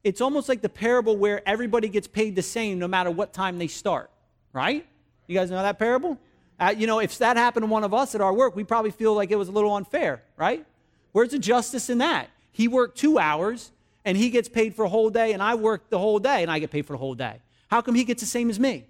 It's 0.06 0.22
almost 0.22 0.48
like 0.48 0.62
the 0.62 0.70
parable 0.70 1.18
where 1.18 1.42
everybody 1.50 1.90
gets 1.90 2.08
paid 2.08 2.36
the 2.36 2.44
same 2.44 2.78
no 2.78 2.88
matter 2.88 3.10
what 3.10 3.34
time 3.34 3.58
they 3.58 3.68
start, 3.68 4.12
right? 4.54 4.86
You 5.26 5.36
guys 5.36 5.50
know 5.50 5.62
that 5.62 5.80
parable? 5.80 6.20
Uh, 6.60 6.76
you 6.78 6.86
know, 6.86 7.00
if 7.00 7.18
that 7.18 7.38
happened 7.38 7.64
to 7.64 7.68
one 7.68 7.84
of 7.84 7.92
us 7.92 8.14
at 8.14 8.22
our 8.22 8.32
work, 8.32 8.56
we 8.56 8.64
probably 8.64 8.92
feel 8.92 9.16
like 9.16 9.32
it 9.32 9.36
was 9.36 9.50
a 9.50 9.52
little 9.52 9.76
unfair, 9.76 10.22
right? 10.38 10.64
Where's 11.12 11.32
the 11.32 11.40
justice 11.40 11.90
in 11.90 11.98
that? 11.98 12.30
He 12.52 12.68
worked 12.68 13.00
two 13.00 13.18
hours, 13.18 13.72
and 14.06 14.16
he 14.16 14.30
gets 14.30 14.48
paid 14.48 14.76
for 14.76 14.86
a 14.86 14.90
whole 14.90 15.10
day 15.10 15.34
and 15.34 15.42
I 15.42 15.56
worked 15.56 15.90
the 15.90 15.98
whole 15.98 16.20
day 16.20 16.44
and 16.44 16.52
I 16.52 16.60
get 16.60 16.70
paid 16.70 16.86
for 16.86 16.94
the 16.94 17.00
whole 17.00 17.16
day? 17.16 17.42
How 17.70 17.82
come 17.82 17.96
he 17.96 18.04
gets 18.04 18.22
the 18.22 18.28
same 18.28 18.52
as 18.52 18.60
me? 18.60 18.86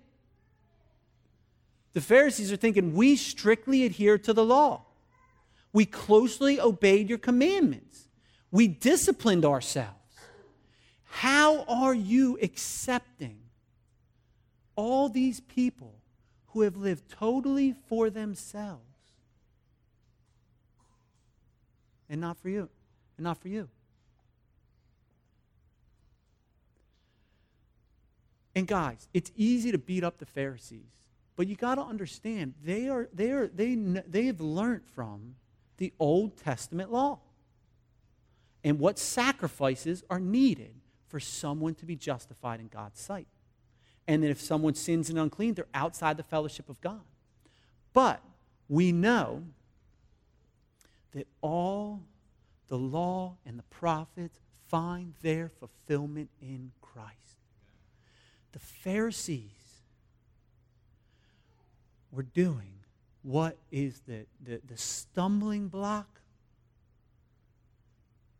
The 1.93 2.01
Pharisees 2.01 2.51
are 2.51 2.57
thinking, 2.57 2.93
we 2.93 3.15
strictly 3.15 3.85
adhere 3.85 4.17
to 4.17 4.33
the 4.33 4.43
law. 4.43 4.81
We 5.71 5.85
closely 5.85 6.59
obeyed 6.59 7.07
your 7.07 7.17
commandments. 7.17 8.09
We 8.51 8.67
disciplined 8.67 9.45
ourselves. 9.45 9.95
How 11.15 11.63
are 11.69 11.93
you 11.93 12.37
accepting 12.41 13.37
all 14.75 15.07
these 15.07 15.39
people 15.39 15.95
who 16.47 16.63
have 16.63 16.75
lived 16.75 17.09
totally 17.09 17.73
for 17.87 18.09
themselves 18.09 18.83
and 22.09 22.19
not 22.19 22.37
for 22.37 22.49
you? 22.49 22.67
And 23.17 23.23
not 23.23 23.37
for 23.37 23.47
you. 23.47 23.69
And 28.53 28.67
guys, 28.67 29.07
it's 29.13 29.31
easy 29.37 29.71
to 29.71 29.77
beat 29.77 30.03
up 30.03 30.17
the 30.17 30.25
Pharisees, 30.25 30.91
but 31.37 31.47
you 31.47 31.55
got 31.55 31.75
to 31.75 31.81
understand 31.81 32.55
they 32.61 32.89
are 32.89 33.07
they 33.13 33.31
are 33.31 33.47
they 33.47 33.75
they 33.75 34.25
have 34.25 34.41
learned 34.41 34.83
from 34.93 35.35
the 35.77 35.93
Old 35.97 36.35
Testament 36.35 36.91
law 36.91 37.19
and 38.65 38.79
what 38.79 38.99
sacrifices 38.99 40.03
are 40.09 40.19
needed 40.19 40.75
for 41.15 41.21
someone 41.21 41.75
to 41.75 41.85
be 41.85 41.95
justified 41.95 42.59
in 42.59 42.67
God's 42.67 42.99
sight. 42.99 43.27
And 44.05 44.21
that 44.21 44.29
if 44.29 44.41
someone 44.41 44.75
sins 44.75 45.09
and 45.09 45.17
unclean, 45.17 45.53
they're 45.53 45.65
outside 45.73 46.17
the 46.17 46.23
fellowship 46.23 46.67
of 46.67 46.81
God. 46.81 47.01
But 47.93 48.21
we 48.67 48.91
know 48.91 49.43
that 51.13 51.27
all 51.39 52.03
the 52.67 52.77
law 52.77 53.37
and 53.45 53.57
the 53.57 53.63
prophets 53.63 54.39
find 54.67 55.13
their 55.21 55.47
fulfillment 55.47 56.29
in 56.41 56.71
Christ 56.81 57.25
the 58.55 58.59
Pharisees 58.59 59.51
were 62.09 62.23
doing 62.23 62.71
what 63.21 63.57
is 63.69 63.99
the, 64.07 64.25
the, 64.41 64.61
the 64.65 64.77
stumbling 64.77 65.67
block 65.67 66.21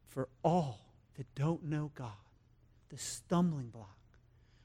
for 0.07 0.29
all 0.41 0.79
that 1.17 1.25
don't 1.35 1.65
know 1.65 1.91
God. 1.95 2.24
The 2.95 3.01
stumbling 3.01 3.71
block, 3.71 3.97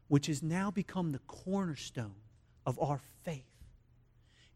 which 0.06 0.28
has 0.28 0.40
now 0.40 0.70
become 0.70 1.10
the 1.10 1.18
cornerstone 1.26 2.14
of 2.64 2.78
our 2.78 3.00
faith. 3.24 3.42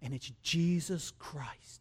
And 0.00 0.14
it's 0.14 0.30
Jesus 0.44 1.10
Christ. 1.18 1.80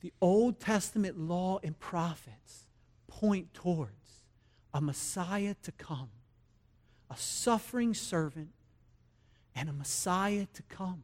The 0.00 0.14
Old 0.18 0.60
Testament 0.60 1.18
law 1.18 1.60
and 1.62 1.78
prophets 1.78 2.68
point 3.06 3.52
towards 3.52 4.24
a 4.72 4.80
Messiah 4.80 5.56
to 5.62 5.72
come 5.72 6.08
a 7.10 7.16
suffering 7.18 7.92
servant, 7.92 8.48
and 9.54 9.68
a 9.68 9.72
Messiah 9.74 10.46
to 10.54 10.62
come 10.62 11.02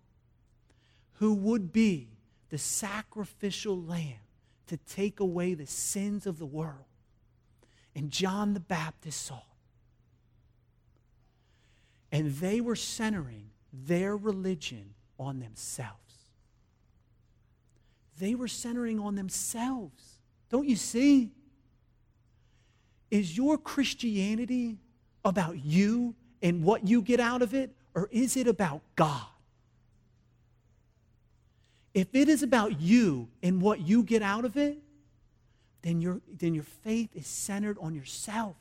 who 1.14 1.34
would 1.34 1.70
be 1.70 2.08
the 2.48 2.56
sacrificial 2.56 3.78
lamb 3.78 4.24
to 4.66 4.78
take 4.78 5.20
away 5.20 5.52
the 5.52 5.66
sins 5.66 6.26
of 6.26 6.38
the 6.38 6.46
world. 6.46 6.87
And 7.98 8.12
John 8.12 8.54
the 8.54 8.60
Baptist 8.60 9.26
saw. 9.26 9.40
And 12.12 12.32
they 12.36 12.60
were 12.60 12.76
centering 12.76 13.50
their 13.72 14.16
religion 14.16 14.94
on 15.18 15.40
themselves. 15.40 16.30
They 18.20 18.36
were 18.36 18.46
centering 18.46 19.00
on 19.00 19.16
themselves. 19.16 20.20
Don't 20.48 20.68
you 20.68 20.76
see? 20.76 21.32
Is 23.10 23.36
your 23.36 23.58
Christianity 23.58 24.78
about 25.24 25.58
you 25.58 26.14
and 26.40 26.62
what 26.62 26.86
you 26.86 27.02
get 27.02 27.18
out 27.18 27.42
of 27.42 27.52
it, 27.52 27.74
or 27.96 28.08
is 28.12 28.36
it 28.36 28.46
about 28.46 28.80
God? 28.94 29.26
If 31.94 32.14
it 32.14 32.28
is 32.28 32.44
about 32.44 32.80
you 32.80 33.26
and 33.42 33.60
what 33.60 33.80
you 33.80 34.04
get 34.04 34.22
out 34.22 34.44
of 34.44 34.56
it, 34.56 34.78
then 35.82 36.00
your, 36.00 36.20
then 36.38 36.54
your 36.54 36.64
faith 36.64 37.10
is 37.14 37.26
centered 37.26 37.78
on 37.80 37.94
yourself. 37.94 38.56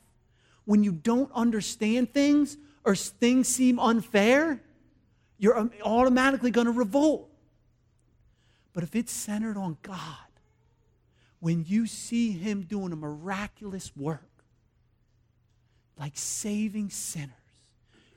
When 0.64 0.84
you 0.84 0.92
don't 0.92 1.30
understand 1.34 2.12
things 2.12 2.56
or 2.84 2.94
things 2.94 3.48
seem 3.48 3.78
unfair, 3.78 4.60
you're 5.38 5.58
um, 5.58 5.70
automatically 5.82 6.50
going 6.50 6.66
to 6.66 6.72
revolt. 6.72 7.30
But 8.72 8.82
if 8.82 8.94
it's 8.94 9.12
centered 9.12 9.56
on 9.56 9.78
God, 9.82 9.98
when 11.40 11.64
you 11.66 11.86
see 11.86 12.32
Him 12.32 12.62
doing 12.62 12.92
a 12.92 12.96
miraculous 12.96 13.96
work, 13.96 14.22
like 15.98 16.12
saving 16.14 16.90
sinners, 16.90 17.32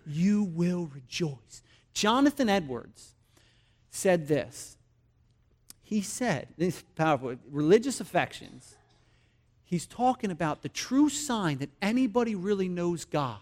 you 0.06 0.44
will 0.44 0.90
rejoice. 0.94 1.64
Jonathan 1.94 2.50
Edwards 2.50 3.14
said 3.90 4.28
this. 4.28 4.78
He 5.84 6.02
said, 6.02 6.48
this 6.58 6.78
is 6.78 6.84
powerful, 6.96 7.36
religious 7.50 8.00
affections. 8.00 8.76
He's 9.72 9.88
talking 9.88 10.32
about 10.32 10.64
the 10.64 10.70
true 10.70 11.08
sign 11.08 11.60
that 11.60 11.70
anybody 11.82 12.36
really 12.36 12.68
knows 12.68 13.06
God 13.06 13.40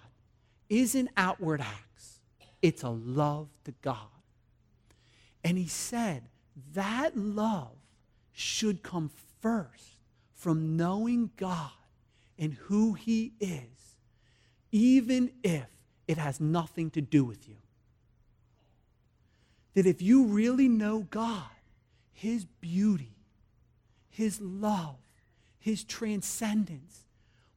isn't 0.70 1.10
outward 1.18 1.60
acts, 1.60 2.20
it's 2.62 2.84
a 2.84 2.90
love 2.90 3.48
to 3.64 3.74
God. 3.82 3.98
And 5.44 5.58
he 5.58 5.68
said 5.68 6.22
that 6.76 7.18
love 7.18 7.76
should 8.32 8.84
come 8.84 9.10
first 9.42 9.98
from 10.36 10.78
knowing 10.78 11.32
God 11.36 11.72
and 12.38 12.54
who 12.54 12.94
He 12.94 13.34
is 13.40 13.96
even 14.72 15.32
if 15.44 15.66
it 16.08 16.20
has 16.20 16.40
nothing 16.40 16.92
to 16.92 17.02
do 17.02 17.24
with 17.26 17.50
you. 17.50 17.56
That 19.74 19.88
if 19.88 20.00
you 20.00 20.26
really 20.26 20.68
know 20.68 21.08
God, 21.10 21.50
His 22.14 22.46
beauty, 22.46 23.16
His 24.12 24.40
love, 24.40 24.98
His 25.60 25.84
transcendence 25.84 27.06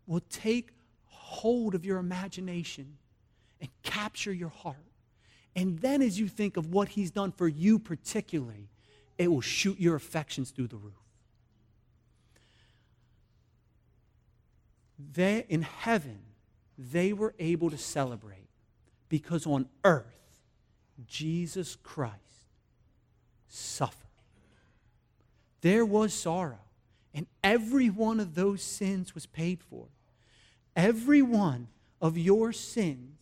will 0.06 0.22
take 0.28 0.70
hold 1.06 1.74
of 1.74 1.84
your 1.84 1.98
imagination 1.98 2.98
and 3.60 3.70
capture 3.82 4.32
your 4.32 4.48
heart. 4.50 4.76
And 5.54 5.78
then, 5.78 6.02
as 6.02 6.18
you 6.18 6.28
think 6.28 6.56
of 6.56 6.72
what 6.72 6.88
He's 6.88 7.10
done 7.10 7.32
for 7.32 7.46
you 7.46 7.78
particularly, 7.78 8.68
it 9.18 9.30
will 9.30 9.40
shoot 9.40 9.78
your 9.78 9.94
affections 9.94 10.50
through 10.50 10.68
the 10.68 10.76
roof. 10.76 10.94
in 15.16 15.62
heaven, 15.62 16.18
they 16.78 17.12
were 17.12 17.34
able 17.38 17.70
to 17.70 17.78
celebrate 17.78 18.48
because 19.08 19.46
on 19.46 19.68
earth, 19.84 20.06
Jesus 21.06 21.76
Christ 21.76 22.16
suffered. 23.48 23.96
There 25.60 25.84
was 25.84 26.14
sorrow, 26.14 26.60
and 27.14 27.26
every 27.42 27.90
one 27.90 28.20
of 28.20 28.34
those 28.34 28.62
sins 28.62 29.14
was 29.14 29.26
paid 29.26 29.60
for. 29.62 29.86
Every 30.74 31.22
one 31.22 31.68
of 32.00 32.16
your 32.16 32.52
sins, 32.52 33.18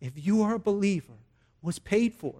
if 0.00 0.12
you 0.14 0.42
are 0.42 0.54
a 0.54 0.60
believer, 0.60 1.18
was 1.60 1.78
paid 1.78 2.14
for. 2.14 2.34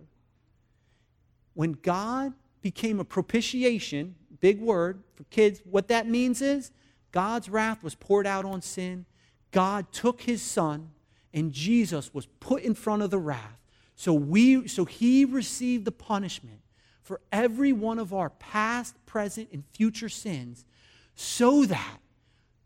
When 1.54 1.72
God 1.72 2.32
became 2.62 3.00
a 3.00 3.04
propitiation, 3.04 4.14
big 4.40 4.60
word 4.60 5.02
for 5.14 5.24
kids, 5.24 5.60
what 5.64 5.88
that 5.88 6.08
means 6.08 6.40
is 6.40 6.70
God's 7.10 7.48
wrath 7.48 7.82
was 7.82 7.94
poured 7.94 8.26
out 8.26 8.44
on 8.44 8.62
sin. 8.62 9.06
God 9.50 9.90
took 9.92 10.22
his 10.22 10.42
son, 10.42 10.90
and 11.34 11.52
Jesus 11.52 12.14
was 12.14 12.26
put 12.38 12.62
in 12.62 12.74
front 12.74 13.02
of 13.02 13.10
the 13.10 13.18
wrath. 13.18 13.58
So, 13.96 14.12
we, 14.14 14.68
so 14.68 14.84
he 14.84 15.24
received 15.24 15.84
the 15.84 15.92
punishment 15.92 16.60
for 17.09 17.23
every 17.33 17.73
one 17.73 17.99
of 17.99 18.12
our 18.12 18.29
past, 18.29 18.94
present, 19.07 19.49
and 19.51 19.64
future 19.73 20.11
sins, 20.11 20.66
so 21.14 21.64
that 21.64 22.01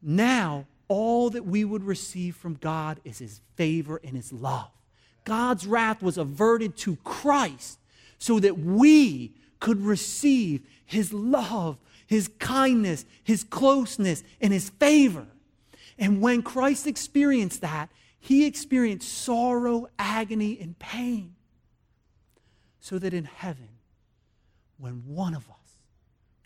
now 0.02 0.66
all 0.88 1.30
that 1.30 1.46
we 1.46 1.64
would 1.64 1.84
receive 1.84 2.34
from 2.34 2.54
God 2.54 2.98
is 3.04 3.20
his 3.20 3.40
favor 3.54 4.00
and 4.02 4.16
his 4.16 4.32
love. 4.32 4.68
God's 5.24 5.64
wrath 5.64 6.02
was 6.02 6.18
averted 6.18 6.76
to 6.78 6.96
Christ 7.04 7.78
so 8.18 8.40
that 8.40 8.58
we 8.58 9.32
could 9.60 9.80
receive 9.80 10.66
his 10.84 11.12
love, 11.12 11.78
his 12.08 12.26
kindness, 12.40 13.04
his 13.22 13.44
closeness, 13.44 14.24
and 14.40 14.52
his 14.52 14.70
favor. 14.70 15.28
And 16.00 16.20
when 16.20 16.42
Christ 16.42 16.88
experienced 16.88 17.60
that, 17.60 17.90
he 18.18 18.44
experienced 18.44 19.08
sorrow, 19.08 19.86
agony, 20.00 20.58
and 20.60 20.76
pain. 20.80 21.36
So 22.80 22.98
that 22.98 23.14
in 23.14 23.26
heaven, 23.26 23.68
when 24.82 25.04
one 25.06 25.32
of 25.32 25.48
us 25.48 25.78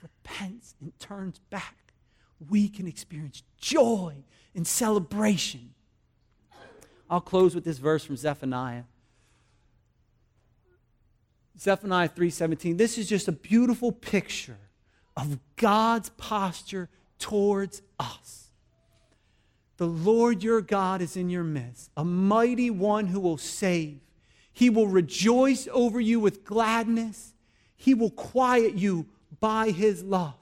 repents 0.02 0.74
and 0.82 0.92
turns 1.00 1.38
back, 1.48 1.94
we 2.50 2.68
can 2.68 2.86
experience 2.86 3.42
joy 3.56 4.14
and 4.54 4.66
celebration. 4.66 5.72
I'll 7.08 7.22
close 7.22 7.54
with 7.54 7.64
this 7.64 7.78
verse 7.78 8.04
from 8.04 8.18
Zephaniah. 8.18 8.82
Zephaniah 11.58 12.10
3:17. 12.10 12.76
This 12.76 12.98
is 12.98 13.08
just 13.08 13.26
a 13.26 13.32
beautiful 13.32 13.90
picture 13.90 14.58
of 15.16 15.38
God's 15.56 16.10
posture 16.10 16.90
towards 17.18 17.80
us. 17.98 18.50
The 19.78 19.86
Lord 19.86 20.42
your 20.42 20.60
God 20.60 21.00
is 21.00 21.16
in 21.16 21.30
your 21.30 21.44
midst, 21.44 21.90
a 21.96 22.04
mighty 22.04 22.68
one 22.68 23.06
who 23.06 23.20
will 23.20 23.38
save. 23.38 24.00
He 24.52 24.68
will 24.68 24.88
rejoice 24.88 25.66
over 25.72 25.98
you 25.98 26.20
with 26.20 26.44
gladness. 26.44 27.32
He 27.76 27.94
will 27.94 28.10
quiet 28.10 28.74
you 28.74 29.06
by 29.40 29.70
his 29.70 30.02
love, 30.02 30.34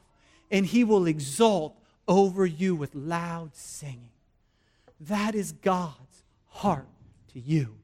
and 0.50 0.64
he 0.66 0.84
will 0.84 1.06
exalt 1.06 1.76
over 2.06 2.46
you 2.46 2.74
with 2.74 2.94
loud 2.94 3.54
singing. 3.54 4.10
That 5.00 5.34
is 5.34 5.52
God's 5.52 6.24
heart 6.48 6.88
to 7.32 7.40
you 7.40 7.76